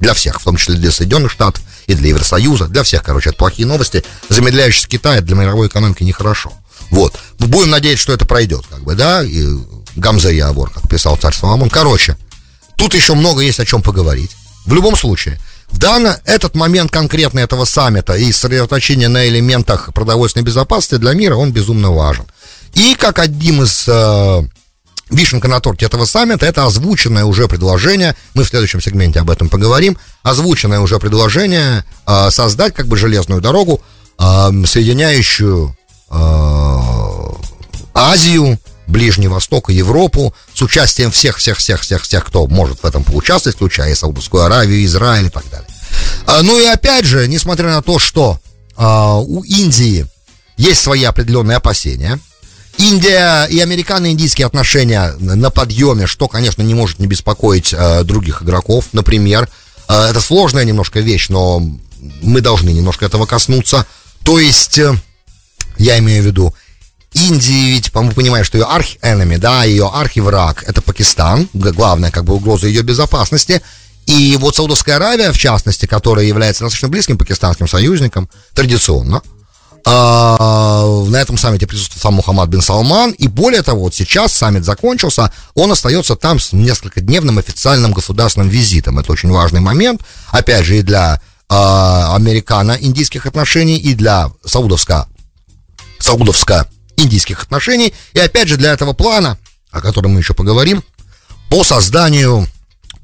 Для 0.00 0.14
всех, 0.14 0.40
в 0.40 0.44
том 0.44 0.56
числе 0.56 0.76
для 0.76 0.90
Соединенных 0.90 1.32
Штатов 1.32 1.62
и 1.86 1.94
для 1.94 2.08
Евросоюза, 2.08 2.68
для 2.68 2.82
всех, 2.82 3.02
короче, 3.02 3.30
это 3.30 3.38
плохие 3.38 3.66
новости. 3.66 4.04
Замедляющийся 4.28 4.88
Китай 4.88 5.20
для 5.20 5.34
мировой 5.34 5.66
экономики 5.66 6.02
нехорошо. 6.04 6.52
Вот. 6.90 7.18
Будем 7.38 7.70
надеяться, 7.70 8.02
что 8.02 8.12
это 8.12 8.26
пройдет, 8.26 8.64
как 8.68 8.82
бы, 8.82 8.94
да, 8.94 9.24
и 9.24 9.46
Гамзе 9.96 10.36
Явор, 10.36 10.70
как 10.70 10.88
писал 10.88 11.16
царь 11.16 11.34
Соломон. 11.34 11.70
Короче, 11.70 12.16
тут 12.76 12.94
еще 12.94 13.14
много 13.14 13.40
есть 13.40 13.60
о 13.60 13.64
чем 13.64 13.82
поговорить. 13.82 14.30
В 14.66 14.74
любом 14.74 14.96
случае, 14.96 15.38
в 15.74 15.78
данный 15.78 16.12
этот 16.24 16.54
момент 16.54 16.92
конкретно 16.92 17.40
этого 17.40 17.64
саммита 17.64 18.14
и 18.14 18.30
сосредоточение 18.30 19.08
на 19.08 19.28
элементах 19.28 19.92
продовольственной 19.92 20.44
безопасности 20.44 21.00
для 21.00 21.12
мира, 21.14 21.34
он 21.34 21.52
безумно 21.52 21.90
важен. 21.90 22.24
И 22.74 22.94
как 22.94 23.18
одним 23.18 23.62
из 23.62 23.84
э, 23.88 24.42
вишенка 25.10 25.48
на 25.48 25.60
торте 25.60 25.86
этого 25.86 26.04
саммита, 26.04 26.46
это 26.46 26.64
озвученное 26.64 27.24
уже 27.24 27.48
предложение, 27.48 28.14
мы 28.34 28.44
в 28.44 28.48
следующем 28.48 28.80
сегменте 28.80 29.18
об 29.18 29.30
этом 29.30 29.48
поговорим, 29.48 29.98
озвученное 30.22 30.78
уже 30.78 30.98
предложение 31.00 31.84
э, 32.06 32.30
создать 32.30 32.74
как 32.74 32.86
бы 32.86 32.96
железную 32.96 33.40
дорогу, 33.40 33.82
э, 34.18 34.22
соединяющую 34.66 35.76
э, 36.08 36.78
Азию 37.94 38.58
Ближний 38.86 39.28
Восток 39.28 39.70
и 39.70 39.74
Европу 39.74 40.34
с 40.52 40.62
участием 40.62 41.10
всех-всех-всех-всех-всех, 41.10 42.24
кто 42.24 42.46
может 42.46 42.82
в 42.82 42.84
этом 42.84 43.04
поучаствовать, 43.04 43.56
включая 43.56 43.94
Саудовскую 43.94 44.44
Аравию, 44.44 44.84
Израиль 44.84 45.26
и 45.26 45.30
так 45.30 45.44
далее. 45.50 45.68
А, 46.26 46.42
ну 46.42 46.58
и 46.58 46.64
опять 46.64 47.04
же, 47.04 47.26
несмотря 47.28 47.70
на 47.70 47.82
то, 47.82 47.98
что 47.98 48.38
а, 48.76 49.18
у 49.18 49.42
Индии 49.42 50.06
есть 50.56 50.82
свои 50.82 51.04
определенные 51.04 51.56
опасения, 51.56 52.18
Индия 52.76 53.46
и 53.46 53.60
американо-индийские 53.60 54.46
отношения 54.46 55.14
на 55.18 55.50
подъеме, 55.50 56.06
что, 56.06 56.26
конечно, 56.28 56.62
не 56.62 56.74
может 56.74 56.98
не 56.98 57.06
беспокоить 57.06 57.72
а, 57.72 58.02
других 58.02 58.42
игроков, 58.42 58.86
например, 58.92 59.48
это 59.86 60.18
сложная 60.18 60.64
немножко 60.64 61.00
вещь, 61.00 61.28
но 61.28 61.62
мы 62.22 62.40
должны 62.40 62.70
немножко 62.70 63.04
этого 63.04 63.26
коснуться. 63.26 63.86
То 64.24 64.38
есть, 64.38 64.78
э, 64.78 64.94
я 65.78 65.98
имею 65.98 66.22
в 66.22 66.26
виду, 66.26 66.54
Индии 67.14 67.70
ведь, 67.70 67.92
по-моему, 67.92 68.14
понимаешь, 68.14 68.46
что 68.46 68.58
ее 68.58 68.64
архи-энеми, 68.64 69.36
да, 69.36 69.64
ее 69.64 69.90
архи-враг, 69.92 70.64
это 70.66 70.82
Пакистан, 70.82 71.48
главная 71.52 72.10
как 72.10 72.24
бы 72.24 72.34
угроза 72.34 72.66
ее 72.66 72.82
безопасности. 72.82 73.62
И 74.06 74.36
вот 74.38 74.56
Саудовская 74.56 74.96
Аравия, 74.96 75.32
в 75.32 75.38
частности, 75.38 75.86
которая 75.86 76.26
является 76.26 76.64
достаточно 76.64 76.88
близким 76.88 77.16
пакистанским 77.16 77.68
союзником, 77.68 78.28
традиционно, 78.52 79.22
а, 79.86 80.86
на 81.08 81.16
этом 81.16 81.36
саммите 81.36 81.66
присутствует 81.66 82.02
сам 82.02 82.14
Мухаммад 82.14 82.48
бин 82.48 82.62
Салман, 82.62 83.12
и 83.12 83.28
более 83.28 83.62
того, 83.62 83.82
вот 83.82 83.94
сейчас 83.94 84.32
саммит 84.32 84.64
закончился, 84.64 85.30
он 85.54 85.72
остается 85.72 86.16
там 86.16 86.40
с 86.40 86.52
несколькодневным 86.52 87.38
официальным 87.38 87.92
государственным 87.92 88.48
визитом. 88.48 88.98
Это 88.98 89.12
очень 89.12 89.30
важный 89.30 89.60
момент, 89.60 90.00
опять 90.30 90.64
же, 90.64 90.78
и 90.78 90.82
для 90.82 91.20
э, 91.50 91.54
американо-индийских 91.54 93.26
отношений, 93.26 93.76
и 93.76 93.94
для 93.94 94.30
саудовско 94.44 95.06
саудовско 95.98 96.66
индийских 96.96 97.42
отношений. 97.42 97.94
И 98.12 98.18
опять 98.18 98.48
же 98.48 98.56
для 98.56 98.72
этого 98.72 98.92
плана, 98.92 99.38
о 99.70 99.80
котором 99.80 100.12
мы 100.12 100.20
еще 100.20 100.34
поговорим, 100.34 100.82
по 101.48 101.64
созданию, 101.64 102.48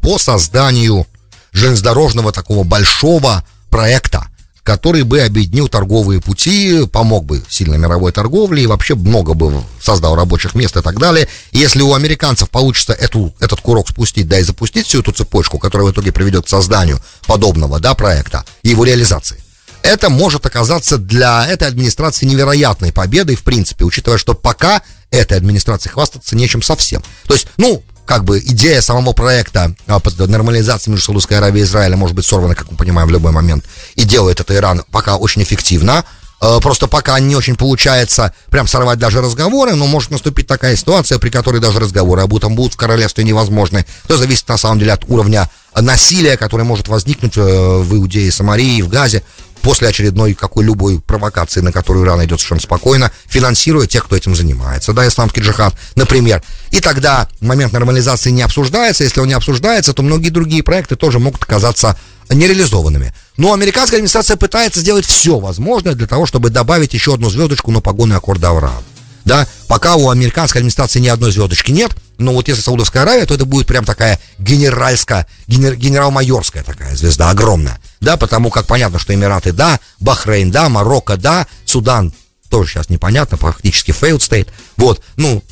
по 0.00 0.18
созданию 0.18 1.06
железнодорожного 1.52 2.32
такого 2.32 2.64
большого 2.64 3.44
проекта, 3.70 4.26
который 4.62 5.02
бы 5.02 5.20
объединил 5.20 5.68
торговые 5.68 6.20
пути, 6.20 6.86
помог 6.86 7.24
бы 7.24 7.42
сильной 7.48 7.78
мировой 7.78 8.12
торговле 8.12 8.62
и 8.62 8.66
вообще 8.66 8.94
много 8.94 9.34
бы 9.34 9.62
создал 9.80 10.14
рабочих 10.14 10.54
мест 10.54 10.76
и 10.76 10.82
так 10.82 10.98
далее. 10.98 11.28
И 11.50 11.58
если 11.58 11.82
у 11.82 11.94
американцев 11.94 12.50
получится 12.50 12.92
эту, 12.92 13.34
этот 13.40 13.60
курок 13.60 13.88
спустить, 13.88 14.28
да 14.28 14.38
и 14.38 14.42
запустить 14.42 14.86
всю 14.86 15.00
эту 15.00 15.12
цепочку, 15.12 15.58
которая 15.58 15.88
в 15.88 15.92
итоге 15.92 16.12
приведет 16.12 16.46
к 16.46 16.48
созданию 16.48 17.00
подобного, 17.26 17.80
да, 17.80 17.94
проекта 17.94 18.44
и 18.62 18.70
его 18.70 18.84
реализации, 18.84 19.42
это 19.82 20.10
может 20.10 20.46
оказаться 20.46 20.98
для 20.98 21.46
этой 21.46 21.68
администрации 21.68 22.26
невероятной 22.26 22.92
победой, 22.92 23.36
в 23.36 23.42
принципе, 23.42 23.84
учитывая, 23.84 24.18
что 24.18 24.34
пока 24.34 24.82
этой 25.10 25.36
администрации 25.36 25.88
хвастаться 25.88 26.36
нечем 26.36 26.62
совсем. 26.62 27.02
То 27.26 27.34
есть, 27.34 27.48
ну, 27.56 27.82
как 28.04 28.24
бы 28.24 28.40
идея 28.40 28.80
самого 28.80 29.12
проекта 29.12 29.74
а, 29.86 30.00
нормализации 30.26 30.90
между 30.90 31.06
Саудовской 31.06 31.38
Аравией 31.38 31.62
и 31.62 31.64
Израилем 31.64 31.98
может 31.98 32.16
быть 32.16 32.26
сорвана, 32.26 32.56
как 32.56 32.70
мы 32.70 32.76
понимаем, 32.76 33.08
в 33.08 33.12
любой 33.12 33.30
момент. 33.30 33.64
И 33.94 34.02
делает 34.02 34.40
это 34.40 34.54
Иран 34.56 34.82
пока 34.90 35.16
очень 35.16 35.42
эффективно. 35.42 36.04
Э, 36.40 36.58
просто 36.60 36.86
пока 36.86 37.20
не 37.20 37.36
очень 37.36 37.54
получается 37.54 38.34
прям 38.50 38.66
сорвать 38.66 38.98
даже 38.98 39.20
разговоры, 39.20 39.74
но 39.74 39.86
может 39.86 40.10
наступить 40.10 40.46
такая 40.46 40.74
ситуация, 40.74 41.18
при 41.18 41.30
которой 41.30 41.60
даже 41.60 41.78
разговоры 41.78 42.22
об 42.22 42.34
этом 42.34 42.54
будут 42.54 42.74
в 42.74 42.76
королевстве 42.76 43.24
невозможны. 43.24 43.86
Это 44.06 44.16
зависит 44.16 44.48
на 44.48 44.56
самом 44.56 44.78
деле 44.78 44.92
от 44.92 45.04
уровня 45.08 45.50
насилия, 45.76 46.36
которое 46.36 46.64
может 46.64 46.88
возникнуть 46.88 47.36
э, 47.36 47.40
в 47.42 47.94
Иудее, 47.94 48.32
Самарии, 48.32 48.82
в 48.82 48.88
Газе 48.88 49.22
после 49.62 49.88
очередной 49.88 50.34
какой-либой 50.34 51.00
провокации, 51.00 51.60
на 51.60 51.72
которую 51.72 52.04
Иран 52.04 52.24
идет 52.24 52.40
совершенно 52.40 52.60
спокойно, 52.60 53.12
финансируя 53.26 53.86
тех, 53.86 54.04
кто 54.04 54.16
этим 54.16 54.34
занимается, 54.34 54.92
да, 54.92 55.06
исламский 55.06 55.40
джихад, 55.40 55.74
например. 55.96 56.42
И 56.70 56.80
тогда 56.80 57.28
момент 57.40 57.72
нормализации 57.72 58.30
не 58.30 58.42
обсуждается, 58.42 59.04
если 59.04 59.20
он 59.20 59.28
не 59.28 59.34
обсуждается, 59.34 59.92
то 59.92 60.02
многие 60.02 60.30
другие 60.30 60.62
проекты 60.62 60.96
тоже 60.96 61.18
могут 61.18 61.42
оказаться 61.42 61.96
нереализованными. 62.28 63.12
Но 63.36 63.52
американская 63.52 63.98
администрация 63.98 64.36
пытается 64.36 64.80
сделать 64.80 65.06
все 65.06 65.38
возможное 65.38 65.94
для 65.94 66.06
того, 66.06 66.26
чтобы 66.26 66.50
добавить 66.50 66.94
еще 66.94 67.14
одну 67.14 67.30
звездочку 67.30 67.70
на 67.70 67.80
погоны 67.80 68.14
аккорда 68.14 68.50
Авраама. 68.50 68.82
Да, 69.30 69.46
пока 69.68 69.94
у 69.94 70.10
американской 70.10 70.58
администрации 70.58 70.98
ни 70.98 71.06
одной 71.06 71.30
звездочки 71.30 71.70
нет, 71.70 71.92
но 72.18 72.32
вот 72.32 72.48
если 72.48 72.62
Саудовская 72.62 73.04
Аравия, 73.04 73.26
то 73.26 73.34
это 73.34 73.44
будет 73.44 73.68
прям 73.68 73.84
такая 73.84 74.18
генеральская, 74.40 75.24
генер, 75.46 75.76
генерал-майорская 75.76 76.64
такая 76.64 76.96
звезда, 76.96 77.30
огромная. 77.30 77.78
Да, 78.00 78.16
потому 78.16 78.50
как 78.50 78.66
понятно, 78.66 78.98
что 78.98 79.14
Эмираты 79.14 79.52
да, 79.52 79.78
Бахрейн 80.00 80.50
да, 80.50 80.68
Марокко 80.68 81.16
да, 81.16 81.46
Судан 81.64 82.12
тоже 82.48 82.72
сейчас 82.72 82.88
непонятно, 82.88 83.38
практически 83.38 83.92
failed 83.92 84.18
state. 84.18 84.48
Вот, 84.76 85.00
ну, 85.14 85.44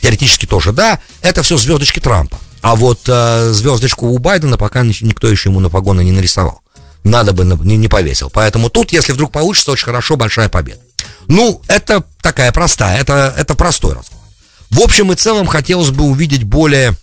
теоретически 0.00 0.46
тоже 0.46 0.72
да, 0.72 0.98
это 1.20 1.42
все 1.42 1.58
звездочки 1.58 2.00
Трампа. 2.00 2.38
А 2.62 2.74
вот 2.74 3.00
э, 3.06 3.50
звездочку 3.52 4.06
у 4.06 4.16
Байдена 4.16 4.56
пока 4.56 4.80
никто 4.80 5.28
еще 5.28 5.50
ему 5.50 5.60
на 5.60 5.68
погоны 5.68 6.02
не 6.02 6.12
нарисовал. 6.12 6.62
Надо 7.04 7.34
бы 7.34 7.44
не, 7.44 7.76
не 7.76 7.88
повесил. 7.88 8.30
Поэтому 8.30 8.70
тут, 8.70 8.92
если 8.92 9.12
вдруг 9.12 9.30
получится, 9.30 9.72
очень 9.72 9.84
хорошо, 9.84 10.16
большая 10.16 10.48
победа. 10.48 10.80
Ну, 11.28 11.60
это 11.68 12.04
такая 12.20 12.52
простая, 12.52 12.98
это, 13.00 13.34
это 13.36 13.54
простой 13.54 13.94
расклад. 13.94 14.20
В 14.70 14.80
общем 14.80 15.12
и 15.12 15.16
целом 15.16 15.46
хотелось 15.46 15.90
бы 15.90 16.04
увидеть 16.04 16.44
более 16.44 16.96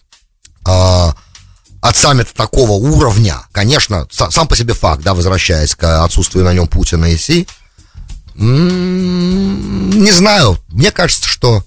э, 0.68 1.12
от 1.82 1.96
саммита 1.96 2.34
такого 2.34 2.74
уровня. 2.74 3.42
Конечно, 3.52 4.08
сам 4.12 4.48
по 4.48 4.56
себе 4.56 4.74
факт, 4.74 5.04
да, 5.04 5.14
возвращаясь 5.14 5.76
к 5.76 6.04
отсутствию 6.04 6.46
на 6.46 6.54
нем 6.54 6.68
Путина 6.68 7.06
и 7.06 7.18
Си. 7.18 7.48
Не 8.36 10.12
знаю, 10.12 10.58
мне 10.70 10.92
кажется, 10.92 11.28
что 11.28 11.64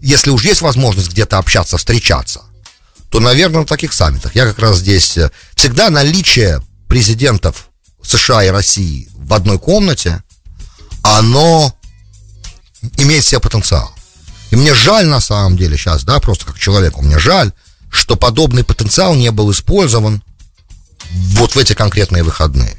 если 0.00 0.30
уж 0.30 0.44
есть 0.44 0.62
возможность 0.62 1.10
где-то 1.10 1.38
общаться, 1.38 1.76
встречаться, 1.76 2.42
то, 3.10 3.20
наверное, 3.20 3.60
на 3.60 3.66
таких 3.66 3.92
саммитах. 3.92 4.34
Я 4.34 4.46
как 4.46 4.58
раз 4.58 4.78
здесь... 4.78 5.16
Э, 5.16 5.30
всегда 5.54 5.90
наличие 5.90 6.62
президентов 6.88 7.68
США 8.02 8.44
и 8.44 8.48
России 8.48 9.08
в 9.14 9.32
одной 9.34 9.58
комнате, 9.58 10.22
оно 11.02 11.75
имеет 12.98 13.24
себе 13.24 13.40
потенциал. 13.40 13.90
И 14.50 14.56
мне 14.56 14.74
жаль 14.74 15.06
на 15.06 15.20
самом 15.20 15.56
деле 15.56 15.76
сейчас, 15.76 16.04
да, 16.04 16.20
просто 16.20 16.46
как 16.46 16.58
человеку, 16.58 17.02
мне 17.02 17.18
жаль, 17.18 17.52
что 17.90 18.16
подобный 18.16 18.64
потенциал 18.64 19.14
не 19.14 19.30
был 19.30 19.50
использован 19.50 20.22
вот 21.10 21.54
в 21.54 21.58
эти 21.58 21.72
конкретные 21.72 22.22
выходные. 22.22 22.76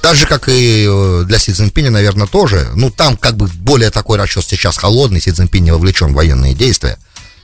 Так 0.00 0.16
же, 0.16 0.26
как 0.26 0.48
и 0.48 0.86
э, 0.88 1.24
для 1.26 1.38
Си 1.38 1.52
Цзиньпиня, 1.52 1.90
наверное, 1.90 2.26
тоже. 2.26 2.68
Ну, 2.74 2.90
там 2.90 3.16
как 3.16 3.36
бы 3.36 3.46
более 3.46 3.90
такой 3.90 4.18
расчет 4.18 4.44
сейчас 4.44 4.76
холодный, 4.76 5.20
Си 5.20 5.30
Цзиньпинь 5.30 5.64
не 5.64 5.70
вовлечен 5.70 6.12
в 6.12 6.16
военные 6.16 6.54
действия 6.54 6.98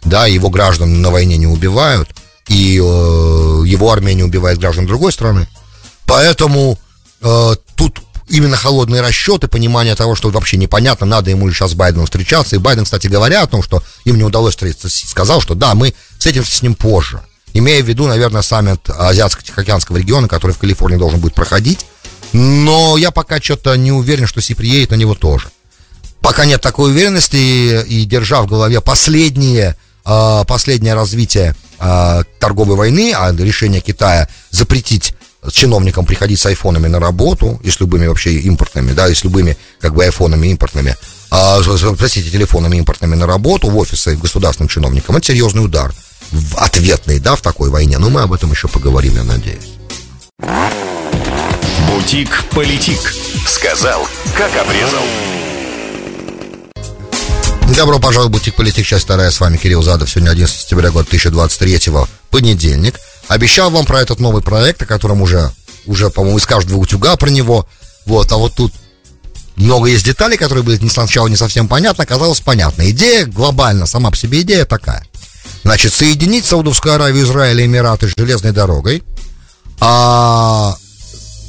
да, 0.05 0.27
его 0.27 0.51
граждан 0.51 1.03
на 1.03 1.11
войне 1.11 1.37
не 1.37 1.47
убивают, 1.47 2.09
и 2.49 2.77
э, 2.77 2.81
его 2.81 3.93
армия 3.93 4.15
не 4.15 4.23
убивает 4.23 4.59
граждан 4.59 4.87
другой 4.87 5.13
страны. 5.13 5.49
Поэтому 6.07 6.79
э, 7.21 7.55
именно 8.29 8.57
холодные 8.57 9.01
расчеты, 9.01 9.49
понимание 9.49 9.95
того, 9.95 10.15
что 10.15 10.31
вообще 10.31 10.57
непонятно, 10.57 11.07
надо 11.07 11.31
ему 11.31 11.49
ли 11.49 11.55
сейчас 11.55 11.73
с 11.73 11.75
Байденом 11.75 12.07
встречаться. 12.07 12.57
И 12.57 12.59
Байден, 12.59 12.85
кстати 12.85 13.07
говоря, 13.07 13.43
о 13.43 13.47
том, 13.47 13.63
что 13.63 13.83
им 14.05 14.17
не 14.17 14.25
удалось 14.25 14.55
встретиться, 14.55 14.89
сказал, 14.89 15.41
что 15.41 15.55
да, 15.55 15.75
мы 15.75 15.95
встретимся 16.19 16.57
с 16.57 16.63
ним 16.63 16.75
позже. 16.75 17.21
Имея 17.55 17.83
в 17.83 17.89
виду, 17.89 18.07
наверное, 18.07 18.43
саммит 18.43 18.89
Азиатско-Тихоокеанского 18.89 19.97
региона, 19.97 20.29
который 20.29 20.53
в 20.53 20.59
Калифорнии 20.59 20.99
должен 20.99 21.21
будет 21.21 21.35
проходить. 21.35 21.87
Но 22.33 22.97
я 22.99 23.11
пока 23.11 23.41
что-то 23.41 23.75
не 23.77 23.91
уверен, 23.91 24.27
что 24.27 24.41
Си 24.41 24.55
приедет 24.55 24.91
на 24.91 24.97
него 24.97 25.15
тоже. 25.15 25.49
Пока 26.21 26.45
нет 26.45 26.61
такой 26.61 26.91
уверенности, 26.91 27.85
и 27.85 28.05
держа 28.05 28.43
в 28.43 28.47
голове 28.47 28.81
последние 28.81 29.77
а, 30.11 30.45
последнее 30.45 30.95
развитие 30.95 31.55
а, 31.79 32.23
торговой 32.41 32.77
войны, 32.77 33.13
а 33.15 33.31
решение 33.33 33.83
Китая 33.83 34.27
запретить 34.51 35.13
чиновникам 35.53 36.05
приходить 36.05 36.41
с 36.41 36.47
айфонами 36.47 36.89
на 36.89 37.01
работу 37.01 37.61
и 37.63 37.71
с 37.71 37.81
любыми 37.81 38.07
вообще 38.07 38.35
импортными, 38.35 38.93
да, 38.93 39.09
и 39.09 39.15
с 39.15 39.25
любыми 39.25 39.57
как 39.81 39.95
бы 39.95 40.05
айфонами 40.05 40.49
импортными, 40.49 40.97
а, 41.31 41.61
простите, 41.97 42.31
телефонами 42.31 42.77
импортными 42.77 43.15
на 43.15 43.27
работу 43.27 43.69
в 43.71 43.77
офисы 43.77 44.17
государственным 44.17 44.69
чиновникам, 44.69 45.17
это 45.17 45.27
серьезный 45.27 45.65
удар, 45.65 45.93
ответный, 46.57 47.19
да, 47.19 47.37
в 47.37 47.43
такой 47.43 47.71
войне. 47.71 47.99
Но 47.99 48.11
мы 48.11 48.23
об 48.23 48.33
этом 48.33 48.51
еще 48.51 48.69
поговорим, 48.69 49.15
я 49.15 49.25
надеюсь. 49.25 49.75
Бутик-политик. 51.89 53.15
Сказал, 53.47 54.07
как 54.37 54.51
обрезал. 54.57 55.05
Добро 57.77 57.99
пожаловать 57.99 58.31
в 58.31 58.33
Бутик 58.33 58.55
Политик, 58.55 58.87
часть 58.87 59.05
вторая. 59.05 59.31
С 59.31 59.41
вами 59.41 59.57
Кирилл 59.57 59.83
Задов. 59.83 60.09
Сегодня 60.09 60.31
11 60.31 60.63
сентября 60.63 60.91
года 60.91 61.09
2023, 61.11 61.93
понедельник. 62.31 62.95
Обещал 63.29 63.71
вам 63.71 63.87
про 63.87 64.01
этот 64.01 64.21
новый 64.21 64.43
проект, 64.43 64.83
о 64.83 64.87
котором 64.87 65.23
уже, 65.23 65.51
уже 65.87 66.11
по-моему, 66.11 66.39
из 66.39 66.47
каждого 66.47 66.79
утюга 66.79 67.17
про 67.17 67.29
него. 67.29 67.67
Вот, 68.07 68.33
а 68.33 68.37
вот 68.37 68.55
тут 68.55 68.73
много 69.57 69.89
есть 69.89 70.05
деталей, 70.05 70.37
которые 70.37 70.65
были 70.65 70.79
не 70.79 70.91
сначала 70.91 71.29
не 71.29 71.37
совсем 71.37 71.69
понятны, 71.69 72.03
оказалось 72.03 72.41
понятно. 72.41 72.91
Идея 72.91 73.27
глобально, 73.27 73.87
сама 73.87 74.11
по 74.11 74.17
себе 74.17 74.41
идея 74.41 74.65
такая. 74.65 75.07
Значит, 75.63 75.93
соединить 75.93 76.47
Саудовскую 76.47 76.95
Аравию, 76.95 77.25
Израиль 77.25 77.61
и 77.61 77.67
Эмираты 77.67 78.09
железной 78.09 78.53
дорогой, 78.53 79.03
а, 79.81 80.77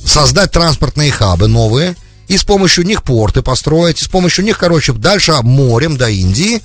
создать 0.05 0.51
транспортные 0.51 1.11
хабы 1.11 1.47
новые– 1.47 1.95
и 2.29 2.37
с 2.37 2.43
помощью 2.43 2.85
них 2.85 3.03
порты 3.03 3.41
построить, 3.41 4.01
и 4.01 4.05
с 4.05 4.07
помощью 4.07 4.45
них, 4.45 4.57
короче, 4.59 4.93
дальше 4.93 5.33
морем 5.41 5.97
до 5.97 6.09
Индии, 6.09 6.61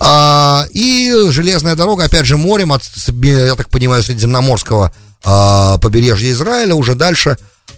а, 0.00 0.66
и 0.72 1.26
железная 1.28 1.76
дорога, 1.76 2.04
опять 2.04 2.24
же, 2.26 2.36
морем 2.36 2.72
от, 2.72 2.82
я 3.22 3.54
так 3.54 3.68
понимаю, 3.68 4.02
Средиземноморского 4.02 4.92
а, 5.22 5.78
побережья 5.78 6.32
Израиля 6.32 6.74
уже 6.74 6.94
дальше 6.94 7.36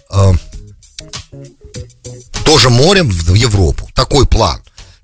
а, 0.09 0.31
тоже 2.45 2.69
морем 2.69 3.09
в 3.09 3.33
Европу. 3.33 3.89
Такой 3.93 4.25
план 4.25 4.59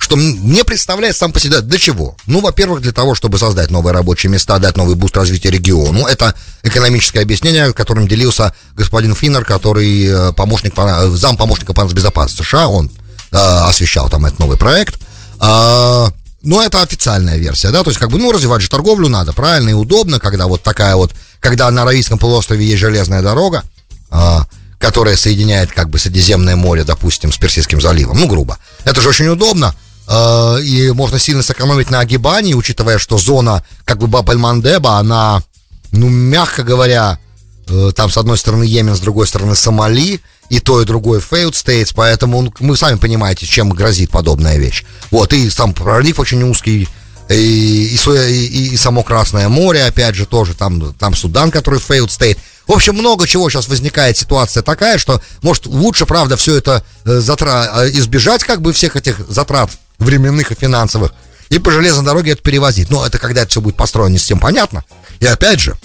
что 0.09 0.15
мне 0.15 0.63
представляется 0.63 1.19
сам 1.19 1.31
по 1.31 1.39
себе, 1.39 1.61
для 1.61 1.77
чего? 1.77 2.15
Ну, 2.25 2.39
во-первых, 2.39 2.81
для 2.81 2.93
того, 2.93 3.13
чтобы 3.13 3.37
создать 3.37 3.69
новые 3.69 3.93
рабочие 3.93 4.31
места, 4.31 4.57
дать 4.57 4.75
новый 4.75 4.95
boost 4.95 5.15
развития 5.15 5.51
региону. 5.51 6.07
Это 6.07 6.33
экономическое 6.63 7.19
объяснение, 7.19 7.73
которым 7.73 8.07
делился 8.07 8.55
господин 8.75 9.13
Финнер, 9.13 9.45
который 9.45 10.05
э, 10.05 10.31
помощник, 10.33 10.73
зам 11.15 11.37
помощника 11.37 11.73
по 11.73 11.83
безопасности 11.83 12.41
США, 12.41 12.69
он 12.69 12.89
э, 13.31 13.37
освещал 13.37 14.09
там 14.09 14.25
этот 14.25 14.39
новый 14.39 14.57
проект. 14.57 14.99
А, 15.37 16.11
ну, 16.41 16.61
это 16.61 16.81
официальная 16.81 17.37
версия, 17.37 17.71
да, 17.71 17.83
то 17.83 17.89
есть, 17.89 17.99
как 17.99 18.09
бы, 18.09 18.17
ну, 18.17 18.31
развивать 18.31 18.61
же 18.61 18.69
торговлю 18.69 19.07
надо, 19.09 19.33
правильно 19.33 19.69
и 19.69 19.73
удобно, 19.73 20.19
когда 20.19 20.47
вот 20.47 20.63
такая 20.63 20.95
вот, 20.95 21.11
когда 21.39 21.69
на 21.71 21.81
Аравийском 21.83 22.17
полуострове 22.17 22.65
есть 22.65 22.79
железная 22.79 23.21
дорога, 23.21 23.63
а, 24.09 24.45
которая 24.77 25.15
соединяет, 25.15 25.71
как 25.71 25.89
бы, 25.89 25.99
Средиземное 25.99 26.55
море, 26.55 26.83
допустим, 26.83 27.31
с 27.31 27.37
Персидским 27.37 27.81
заливом, 27.81 28.19
ну, 28.19 28.27
грубо. 28.27 28.57
Это 28.85 29.01
же 29.01 29.09
очень 29.09 29.27
удобно, 29.27 29.75
Э, 30.09 30.59
и 30.61 30.91
можно 30.91 31.19
сильно 31.19 31.43
сэкономить 31.43 31.91
на 31.91 31.99
огибании, 31.99 32.55
учитывая, 32.55 32.97
что 32.97 33.19
зона, 33.19 33.63
как 33.85 33.99
бы 33.99 34.07
Баб-эль-Мандеба, 34.07 34.97
она, 34.97 35.43
ну, 35.91 36.09
мягко 36.09 36.63
говоря, 36.63 37.19
э, 37.67 37.91
там 37.95 38.09
с 38.09 38.17
одной 38.17 38.37
стороны 38.37 38.63
Йемен, 38.63 38.95
с 38.95 38.99
другой 38.99 39.27
стороны 39.27 39.53
Сомали, 39.53 40.19
и 40.49 40.59
то, 40.59 40.81
и 40.81 40.85
другое 40.85 41.19
failed 41.19 41.53
states, 41.53 41.91
поэтому 41.95 42.53
мы 42.59 42.75
сами 42.75 42.97
понимаете, 42.97 43.45
чем 43.45 43.69
грозит 43.69 44.09
подобная 44.09 44.57
вещь. 44.57 44.83
Вот, 45.11 45.33
и 45.33 45.49
сам 45.49 45.73
пролив 45.73 46.19
очень 46.19 46.43
узкий, 46.43 46.87
и, 47.29 47.33
и, 47.33 47.95
и, 47.95 48.73
и 48.73 48.77
само 48.77 49.03
Красное 49.03 49.49
море, 49.49 49.83
опять 49.83 50.15
же, 50.15 50.25
тоже, 50.25 50.55
там, 50.55 50.93
там 50.95 51.15
Судан, 51.15 51.51
который 51.51 51.79
failed 51.79 52.07
state. 52.07 52.37
В 52.67 52.71
общем, 52.71 52.95
много 52.95 53.27
чего 53.27 53.49
сейчас 53.49 53.67
возникает 53.67 54.17
ситуация 54.17 54.63
такая, 54.63 54.97
что, 54.97 55.21
может, 55.41 55.65
лучше, 55.65 56.05
правда, 56.05 56.37
все 56.37 56.55
это 56.55 56.83
э, 57.05 57.19
затра... 57.19 57.87
избежать, 57.87 58.43
как 58.43 58.61
бы, 58.61 58.73
всех 58.73 58.95
этих 58.95 59.19
затрат 59.27 59.71
временных 59.99 60.51
и 60.51 60.55
финансовых, 60.55 61.13
и 61.49 61.59
по 61.59 61.71
железной 61.71 62.05
дороге 62.05 62.31
это 62.31 62.41
перевозить. 62.41 62.89
Но 62.89 63.05
это 63.05 63.17
когда 63.17 63.41
это 63.41 63.51
все 63.51 63.61
будет 63.61 63.75
построено, 63.75 64.13
не 64.13 64.17
всем 64.19 64.39
понятно. 64.39 64.83
И 65.19 65.25
опять 65.25 65.59
же, 65.59 65.75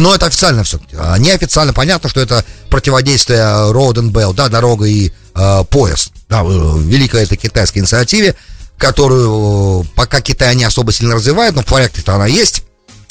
но 0.00 0.14
это 0.14 0.26
официально 0.26 0.64
все. 0.64 0.80
А 0.98 1.18
неофициально 1.18 1.72
понятно, 1.72 2.08
что 2.08 2.20
это 2.20 2.44
противодействие 2.70 3.40
Road 3.40 3.94
and 3.94 4.10
Bell, 4.10 4.34
да, 4.34 4.48
дорога 4.48 4.86
и 4.86 5.10
э, 5.34 5.64
пояс, 5.70 6.10
да, 6.28 6.42
великой 6.42 7.24
этой 7.24 7.36
китайской 7.36 7.78
инициативе, 7.78 8.34
которую 8.76 9.84
пока 9.94 10.20
Китай 10.20 10.54
не 10.54 10.64
особо 10.64 10.92
сильно 10.92 11.14
развивает, 11.14 11.54
но 11.54 11.62
в 11.62 11.66
проекте-то 11.66 12.14
она 12.14 12.26
есть 12.26 12.62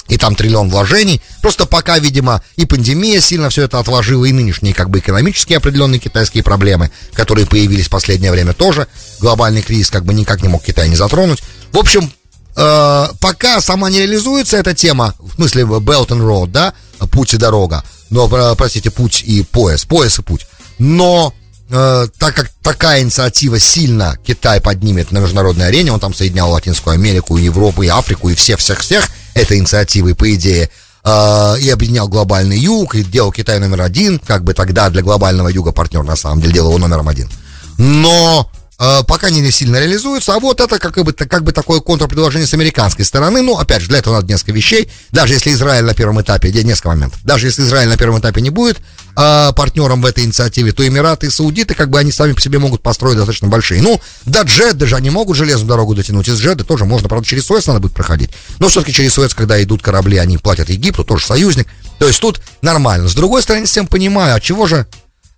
и 0.08 0.18
там 0.18 0.36
триллион 0.36 0.70
вложений. 0.70 1.22
Просто 1.42 1.66
пока, 1.66 2.00
видимо, 2.00 2.42
и 2.56 2.66
пандемия 2.66 3.20
сильно 3.20 3.50
все 3.50 3.64
это 3.64 3.80
отложила, 3.80 4.26
и 4.26 4.32
нынешние 4.32 4.74
как 4.74 4.90
бы 4.90 5.00
экономические 5.00 5.58
определенные 5.58 6.00
китайские 6.00 6.44
проблемы, 6.44 6.92
которые 7.14 7.46
появились 7.46 7.88
в 7.88 7.90
последнее 7.90 8.32
время 8.32 8.54
тоже. 8.54 8.88
Глобальный 9.20 9.62
кризис 9.62 9.90
как 9.90 10.06
бы 10.06 10.14
никак 10.14 10.42
не 10.42 10.48
мог 10.48 10.64
Китай 10.64 10.90
не 10.90 10.96
затронуть. 10.96 11.44
В 11.72 11.78
общем, 11.78 12.12
э, 12.58 13.08
пока 13.22 13.62
сама 13.62 13.90
не 13.90 14.00
реализуется 14.00 14.58
эта 14.58 14.74
тема, 14.74 15.14
в 15.20 15.36
смысле 15.36 15.64
Belt 15.64 16.08
and 16.08 16.22
Road, 16.22 16.48
да, 16.48 16.74
путь 17.12 17.34
и 17.34 17.38
дорога, 17.38 17.84
но, 18.10 18.28
э, 18.28 18.56
простите, 18.58 18.92
путь 18.92 19.24
и 19.26 19.44
пояс, 19.44 19.86
пояс 19.86 20.20
и 20.20 20.22
путь. 20.22 20.48
Но 20.80 21.34
э, 21.70 22.08
так 22.18 22.36
как 22.36 22.52
такая 22.62 23.02
инициатива 23.02 23.60
сильно 23.60 24.18
Китай 24.26 24.60
поднимет 24.60 25.12
на 25.12 25.20
международной 25.20 25.68
арене, 25.68 25.92
он 25.92 26.00
там 26.00 26.14
соединял 26.14 26.52
Латинскую 26.52 26.94
Америку, 26.94 27.38
Европу, 27.38 27.84
и 27.84 27.88
Африку, 27.88 28.30
и 28.30 28.36
всех-всех-всех 28.36 29.08
этой 29.34 29.58
инициативой, 29.60 30.16
по 30.16 30.34
идее, 30.34 30.70
э, 31.04 31.56
и 31.60 31.70
объединял 31.70 32.08
глобальный 32.08 32.58
юг, 32.58 32.96
и 32.96 33.04
делал 33.04 33.32
Китай 33.32 33.60
номер 33.60 33.82
один, 33.82 34.20
как 34.20 34.44
бы 34.44 34.54
тогда 34.54 34.90
для 34.90 35.04
глобального 35.04 35.50
юга 35.50 35.72
партнер 35.72 36.04
на 36.04 36.16
самом 36.16 36.42
деле 36.42 36.54
делал 36.54 36.70
его 36.70 36.80
номером 36.80 37.08
один. 37.08 37.30
Но 37.78 38.50
пока 38.78 39.30
не 39.32 39.50
сильно 39.52 39.78
реализуется, 39.78 40.36
а 40.36 40.40
вот 40.40 40.62
это 40.62 40.78
как 40.78 41.04
бы, 41.04 41.12
как 41.14 41.44
бы 41.44 41.52
такое 41.52 41.80
контрпредложение 41.80 42.48
с 42.48 42.54
американской 42.54 43.06
стороны. 43.06 43.42
Ну, 43.42 43.58
опять 43.58 43.82
же, 43.82 43.88
для 43.88 44.00
этого 44.00 44.16
надо 44.16 44.28
несколько 44.28 44.52
вещей. 44.52 44.90
Даже 45.12 45.34
если 45.34 45.52
Израиль 45.52 45.84
на 45.84 45.96
первом 45.96 46.22
этапе, 46.22 46.52
несколько 46.52 46.90
моментов, 46.90 47.20
даже 47.24 47.48
если 47.48 47.64
Израиль 47.64 47.90
на 47.90 47.98
первом 47.98 48.20
этапе 48.20 48.42
не 48.42 48.52
будет 48.52 48.78
э, 49.16 49.52
партнером 49.56 50.02
в 50.02 50.06
этой 50.06 50.26
инициативе, 50.26 50.72
то 50.74 50.88
Эмираты 50.88 51.28
и 51.28 51.30
Саудиты, 51.30 51.74
как 51.74 51.90
бы 51.90 51.98
они 51.98 52.12
сами 52.12 52.34
по 52.34 52.42
себе 52.42 52.60
могут 52.60 52.84
построить 52.84 53.18
достаточно 53.18 53.48
большие. 53.48 53.82
Ну, 53.82 54.00
до 54.26 54.42
Джедда 54.42 54.86
же 54.86 54.96
они 54.96 55.10
могут 55.10 55.38
железную 55.38 55.68
дорогу 55.68 55.96
дотянуть. 55.96 56.28
Из 56.28 56.40
Джедда 56.40 56.64
тоже 56.64 56.86
можно, 56.86 57.10
правда, 57.10 57.28
через 57.28 57.46
Суэц 57.46 57.66
надо 57.66 57.80
будет 57.80 57.94
проходить. 57.94 58.30
Но 58.60 58.70
все-таки 58.70 58.94
через 58.94 59.14
Суэц, 59.14 59.34
когда 59.34 59.62
идут 59.64 59.82
корабли, 59.82 60.18
они 60.18 60.38
платят 60.38 60.70
Египту, 60.70 61.04
тоже 61.04 61.26
союзник. 61.26 61.68
То 61.98 62.08
есть 62.08 62.20
тут 62.20 62.42
нормально. 62.62 63.08
С 63.08 63.16
другой 63.16 63.42
стороны, 63.42 63.66
всем 63.66 63.88
понимаю, 63.88 64.36
а 64.36 64.40
чего 64.40 64.68
же 64.68 64.86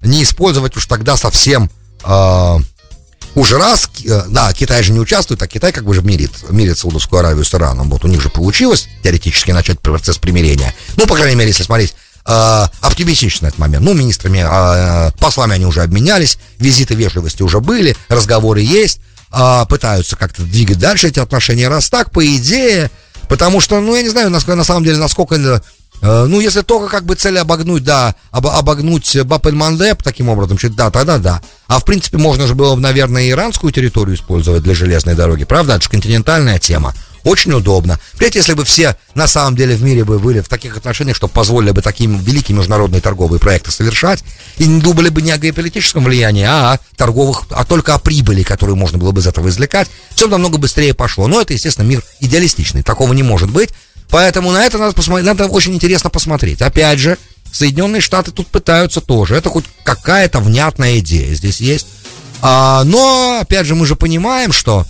не 0.01 0.23
использовать 0.23 0.75
уж 0.75 0.85
тогда 0.87 1.15
совсем... 1.15 1.69
Э, 2.03 2.57
уже 3.35 3.57
раз, 3.57 3.89
э, 4.05 4.23
да, 4.29 4.53
Китай 4.53 4.83
же 4.83 4.91
не 4.91 4.99
участвует, 4.99 5.41
а 5.41 5.47
Китай 5.47 5.71
как 5.71 5.85
бы 5.85 5.93
же 5.93 6.01
мирит, 6.01 6.31
мирит 6.49 6.77
Саудовскую 6.77 7.19
Аравию 7.19 7.45
с 7.45 7.53
Ираном. 7.53 7.89
Вот 7.89 8.03
у 8.03 8.07
них 8.07 8.21
же 8.21 8.29
получилось 8.29 8.87
теоретически 9.03 9.51
начать 9.51 9.79
процесс 9.79 10.17
примирения. 10.17 10.73
Ну, 10.97 11.05
по 11.07 11.15
крайней 11.15 11.35
мере, 11.35 11.49
если 11.49 11.63
смотреть 11.63 11.93
э, 12.25 12.65
оптимистично 12.81 13.47
этот 13.47 13.59
момент. 13.59 13.85
Ну, 13.85 13.93
министрами, 13.93 14.45
э, 14.45 15.11
послами 15.19 15.55
они 15.55 15.65
уже 15.65 15.81
обменялись, 15.81 16.37
визиты 16.57 16.95
вежливости 16.95 17.43
уже 17.43 17.59
были, 17.59 17.95
разговоры 18.07 18.61
есть, 18.61 18.99
э, 19.31 19.65
пытаются 19.69 20.15
как-то 20.15 20.43
двигать 20.43 20.79
дальше 20.79 21.07
эти 21.07 21.19
отношения. 21.19 21.67
Раз 21.67 21.89
так, 21.89 22.11
по 22.11 22.25
идее, 22.25 22.91
потому 23.27 23.61
что, 23.61 23.79
ну, 23.79 23.95
я 23.95 24.01
не 24.01 24.09
знаю, 24.09 24.29
на, 24.29 24.39
на 24.39 24.63
самом 24.63 24.83
деле, 24.83 24.97
насколько 24.97 25.35
Э, 25.35 25.59
ну, 26.01 26.39
если 26.39 26.61
только 26.61 26.87
как 26.87 27.05
бы 27.05 27.15
цель 27.15 27.37
обогнуть, 27.37 27.83
да, 27.83 28.15
об, 28.31 28.47
обогнуть 28.47 29.17
Бап-эль-Мандеб 29.21 30.01
таким 30.01 30.29
образом, 30.29 30.57
да, 30.75 30.89
тогда 30.91 31.17
да. 31.17 31.41
А 31.67 31.79
в 31.79 31.85
принципе 31.85 32.17
можно 32.17 32.47
же 32.47 32.55
было, 32.55 32.75
наверное, 32.75 33.29
иранскую 33.29 33.71
территорию 33.71 34.15
использовать 34.15 34.63
для 34.63 34.73
железной 34.73 35.15
дороги, 35.15 35.43
правда? 35.43 35.75
Это 35.75 35.83
же 35.83 35.89
континентальная 35.89 36.59
тема. 36.59 36.93
Очень 37.23 37.53
удобно. 37.53 37.99
Представляете, 38.11 38.39
если 38.39 38.53
бы 38.53 38.63
все 38.63 38.95
на 39.13 39.27
самом 39.27 39.55
деле 39.55 39.75
в 39.75 39.83
мире 39.83 40.03
бы 40.03 40.19
были 40.19 40.39
в 40.39 40.47
таких 40.47 40.77
отношениях, 40.77 41.17
что 41.17 41.27
позволили 41.27 41.71
бы 41.71 41.81
такие 41.81 42.09
великие 42.09 42.57
международные 42.57 43.01
торговые 43.01 43.39
проекты 43.39 43.71
совершать, 43.71 44.23
и 44.57 44.65
не 44.65 44.81
думали 44.81 45.09
бы 45.09 45.21
не 45.21 45.31
о 45.31 45.37
геополитическом 45.37 46.05
влиянии, 46.05 46.45
а 46.45 46.73
о 46.73 46.79
торговых, 46.95 47.43
а 47.51 47.65
только 47.65 47.93
о 47.93 47.99
прибыли, 47.99 48.43
которую 48.43 48.77
можно 48.77 48.97
было 48.97 49.11
бы 49.11 49.21
из 49.21 49.27
этого 49.27 49.49
извлекать, 49.49 49.89
все 50.15 50.27
намного 50.27 50.57
быстрее 50.57 50.93
пошло. 50.93 51.27
Но 51.27 51.41
это, 51.41 51.53
естественно, 51.53 51.85
мир 51.85 52.03
идеалистичный. 52.19 52.83
Такого 52.83 53.13
не 53.13 53.23
может 53.23 53.49
быть. 53.49 53.69
Поэтому 54.09 54.51
на 54.51 54.65
это 54.65 54.77
надо 54.77 54.93
посмотреть, 54.93 55.25
надо 55.25 55.45
очень 55.47 55.73
интересно 55.73 56.09
посмотреть. 56.09 56.61
Опять 56.61 56.99
же, 56.99 57.17
Соединенные 57.51 58.01
Штаты 58.01 58.31
тут 58.31 58.47
пытаются 58.47 59.01
тоже. 59.01 59.35
Это 59.35 59.49
хоть 59.49 59.65
какая-то 59.83 60.39
внятная 60.39 60.99
идея 60.99 61.33
здесь 61.35 61.59
есть. 61.59 61.87
А, 62.41 62.83
но, 62.83 63.39
опять 63.41 63.65
же, 63.65 63.75
мы 63.75 63.85
же 63.85 63.95
понимаем, 63.95 64.51
что 64.51 64.85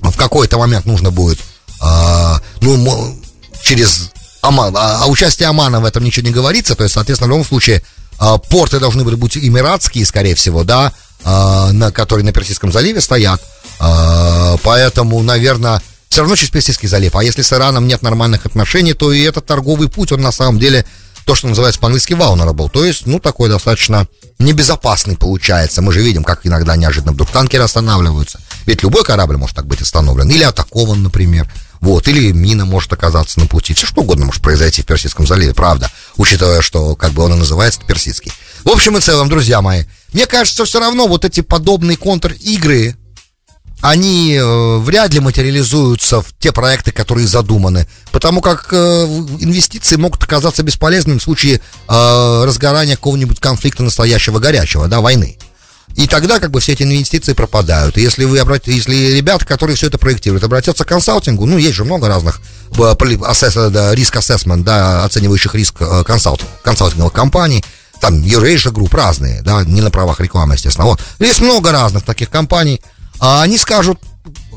в 0.00 0.16
какой-то 0.16 0.58
момент 0.58 0.86
нужно 0.86 1.10
будет, 1.10 1.38
а, 1.80 2.40
ну, 2.60 3.18
через 3.62 4.10
Оман, 4.42 4.76
а, 4.76 5.02
а 5.02 5.06
участие 5.06 5.48
Омана 5.48 5.80
в 5.80 5.84
этом 5.84 6.04
ничего 6.04 6.26
не 6.26 6.32
говорится, 6.32 6.74
то 6.74 6.82
есть, 6.82 6.94
соответственно, 6.94 7.28
в 7.28 7.30
любом 7.30 7.46
случае, 7.46 7.82
а, 8.18 8.36
порты 8.36 8.78
должны 8.78 9.02
были 9.02 9.14
быть 9.14 9.38
эмиратские, 9.38 10.04
скорее 10.04 10.34
всего, 10.34 10.62
да, 10.64 10.92
а, 11.24 11.72
на, 11.72 11.90
которые 11.90 12.24
на 12.24 12.32
Персидском 12.32 12.70
заливе 12.70 13.00
стоят. 13.00 13.40
А, 13.80 14.56
поэтому, 14.62 15.22
наверное, 15.22 15.80
все 16.14 16.20
равно 16.20 16.36
через 16.36 16.50
Персидский 16.50 16.86
залив. 16.86 17.16
А 17.16 17.24
если 17.24 17.42
с 17.42 17.52
Ираном 17.52 17.88
нет 17.88 18.02
нормальных 18.02 18.46
отношений, 18.46 18.92
то 18.92 19.12
и 19.12 19.20
этот 19.22 19.46
торговый 19.46 19.88
путь, 19.88 20.12
он 20.12 20.20
на 20.20 20.30
самом 20.30 20.60
деле 20.60 20.86
то, 21.24 21.34
что 21.34 21.48
называется 21.48 21.80
по-английски 21.80 22.12
vulnerable. 22.12 22.70
То 22.70 22.84
есть, 22.84 23.06
ну, 23.06 23.18
такой 23.18 23.48
достаточно 23.48 24.06
небезопасный 24.38 25.16
получается. 25.16 25.82
Мы 25.82 25.92
же 25.92 26.02
видим, 26.02 26.22
как 26.22 26.46
иногда 26.46 26.76
неожиданно 26.76 27.10
вдруг 27.10 27.32
танкеры 27.32 27.64
останавливаются. 27.64 28.40
Ведь 28.64 28.84
любой 28.84 29.02
корабль 29.02 29.38
может 29.38 29.56
так 29.56 29.66
быть 29.66 29.82
остановлен. 29.82 30.30
Или 30.30 30.44
атакован, 30.44 31.02
например. 31.02 31.50
Вот, 31.80 32.06
или 32.06 32.30
мина 32.30 32.64
может 32.64 32.92
оказаться 32.92 33.40
на 33.40 33.46
пути. 33.48 33.74
Все 33.74 33.88
что 33.88 34.02
угодно 34.02 34.26
может 34.26 34.40
произойти 34.40 34.82
в 34.82 34.86
Персидском 34.86 35.26
заливе, 35.26 35.52
правда. 35.52 35.90
Учитывая, 36.16 36.62
что 36.62 36.94
как 36.94 37.10
бы 37.10 37.24
он 37.24 37.32
и 37.32 37.36
называется 37.36 37.80
персидский. 37.84 38.30
В 38.62 38.68
общем 38.68 38.96
и 38.96 39.00
целом, 39.00 39.28
друзья 39.28 39.60
мои, 39.60 39.82
мне 40.12 40.26
кажется, 40.26 40.64
все 40.64 40.78
равно 40.78 41.08
вот 41.08 41.24
эти 41.24 41.40
подобные 41.40 41.96
контр-игры, 41.96 42.96
они 43.84 44.34
э, 44.34 44.78
вряд 44.78 45.12
ли 45.12 45.20
материализуются 45.20 46.22
в 46.22 46.28
те 46.38 46.52
проекты, 46.52 46.90
которые 46.90 47.26
задуманы, 47.26 47.86
потому 48.12 48.40
как 48.40 48.68
э, 48.72 48.76
инвестиции 49.40 49.96
могут 49.96 50.22
оказаться 50.22 50.62
бесполезными 50.62 51.18
в 51.18 51.22
случае 51.22 51.60
э, 51.86 52.44
разгорания 52.46 52.96
какого-нибудь 52.96 53.40
конфликта 53.40 53.82
настоящего 53.82 54.38
горячего, 54.38 54.88
да, 54.88 55.02
войны. 55.02 55.36
И 55.96 56.06
тогда 56.06 56.40
как 56.40 56.50
бы 56.50 56.60
все 56.60 56.72
эти 56.72 56.82
инвестиции 56.82 57.34
пропадают. 57.34 57.98
И 57.98 58.00
если 58.00 58.24
вы 58.24 58.38
обрат... 58.38 58.68
если 58.68 58.96
ребята, 59.14 59.44
которые 59.44 59.76
все 59.76 59.88
это 59.88 59.98
проектируют, 59.98 60.42
обратятся 60.44 60.84
к 60.84 60.88
консалтингу, 60.88 61.44
ну, 61.44 61.58
есть 61.58 61.74
же 61.74 61.84
много 61.84 62.08
разных 62.08 62.40
риск 62.72 64.16
ассессмент, 64.16 64.64
да, 64.64 65.04
оценивающих 65.04 65.54
риск 65.54 65.74
э, 65.80 66.04
консалт... 66.04 66.40
консалтинговых 66.62 67.12
компаний, 67.12 67.62
там 68.00 68.22
Eurasia 68.22 68.72
Group 68.72 68.96
разные, 68.96 69.42
да, 69.42 69.62
не 69.62 69.82
на 69.82 69.90
правах 69.90 70.20
рекламы, 70.20 70.54
естественно. 70.54 70.86
Вот. 70.86 71.00
Есть 71.18 71.42
много 71.42 71.70
разных 71.70 72.02
таких 72.04 72.30
компаний, 72.30 72.80
они 73.20 73.58
скажут, 73.58 73.98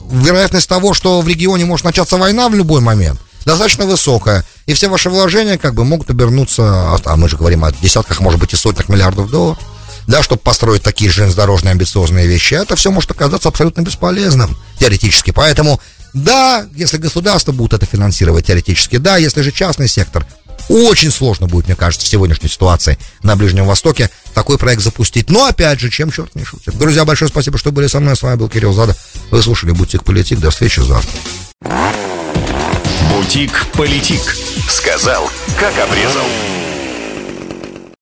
вероятность 0.10 0.70
того, 0.70 0.94
что 0.94 1.22
в 1.22 1.28
регионе 1.28 1.66
может 1.66 1.86
начаться 1.86 2.18
война 2.18 2.50
в 2.50 2.56
любой 2.56 2.82
момент, 2.82 3.20
достаточно 3.46 3.86
высокая. 3.86 4.46
И 4.66 4.74
все 4.74 4.90
ваши 4.90 5.10
вложения 5.10 5.58
как 5.58 5.74
бы 5.74 5.84
могут 5.86 6.10
обернуться, 6.10 6.98
а 7.04 7.16
мы 7.16 7.30
же 7.30 7.38
говорим 7.38 7.64
о 7.64 7.72
десятках, 7.72 8.20
может 8.20 8.40
быть, 8.40 8.54
и 8.54 8.56
сотнях 8.56 8.90
миллиардов 8.90 9.30
долларов, 9.30 9.60
да, 10.08 10.24
чтобы 10.24 10.42
построить 10.42 10.84
такие 10.84 11.12
железнодорожные 11.12 11.72
амбициозные 11.72 12.28
вещи. 12.28 12.54
Это 12.54 12.76
все 12.76 12.92
может 12.92 13.12
оказаться 13.12 13.50
абсолютно 13.50 13.82
бесполезным, 13.82 14.58
теоретически. 14.80 15.32
Поэтому, 15.32 15.80
да, 16.14 16.66
если 16.76 16.98
государство 16.98 17.52
будет 17.52 17.74
это 17.74 17.86
финансировать 17.86 18.46
теоретически, 18.48 18.98
да, 18.98 19.18
если 19.18 19.42
же 19.42 19.52
частный 19.52 19.88
сектор, 19.88 20.26
очень 20.70 21.12
сложно 21.12 21.48
будет, 21.48 21.68
мне 21.68 21.76
кажется, 21.76 22.06
в 22.06 22.10
сегодняшней 22.10 22.50
ситуации 22.50 22.98
на 23.24 23.36
Ближнем 23.36 23.66
Востоке 23.66 24.10
такой 24.34 24.58
проект 24.58 24.82
запустить. 24.82 25.30
Но, 25.30 25.46
опять 25.46 25.80
же, 25.80 25.90
чем 25.90 26.12
черт 26.12 26.36
не 26.36 26.44
шутит. 26.44 26.78
Друзья, 26.78 27.06
большое 27.06 27.30
спасибо, 27.30 27.58
что 27.58 27.72
были 27.72 27.88
со 27.88 28.00
мной. 28.00 28.16
С 28.16 28.22
вами 28.22 28.36
был 28.36 28.50
Кирилл 28.50 28.74
Зада. 28.74 28.96
Вы 29.32 29.42
слушали 29.42 29.72
«Бутик 29.72 30.04
Политик». 30.04 30.40
До 30.40 30.52
встречи 30.52 30.80
завтра. 30.80 31.12
«Бутик 33.12 33.66
Политик». 33.74 34.22
Сказал, 34.70 35.30
как 35.60 35.78
обрезал. 35.80 36.26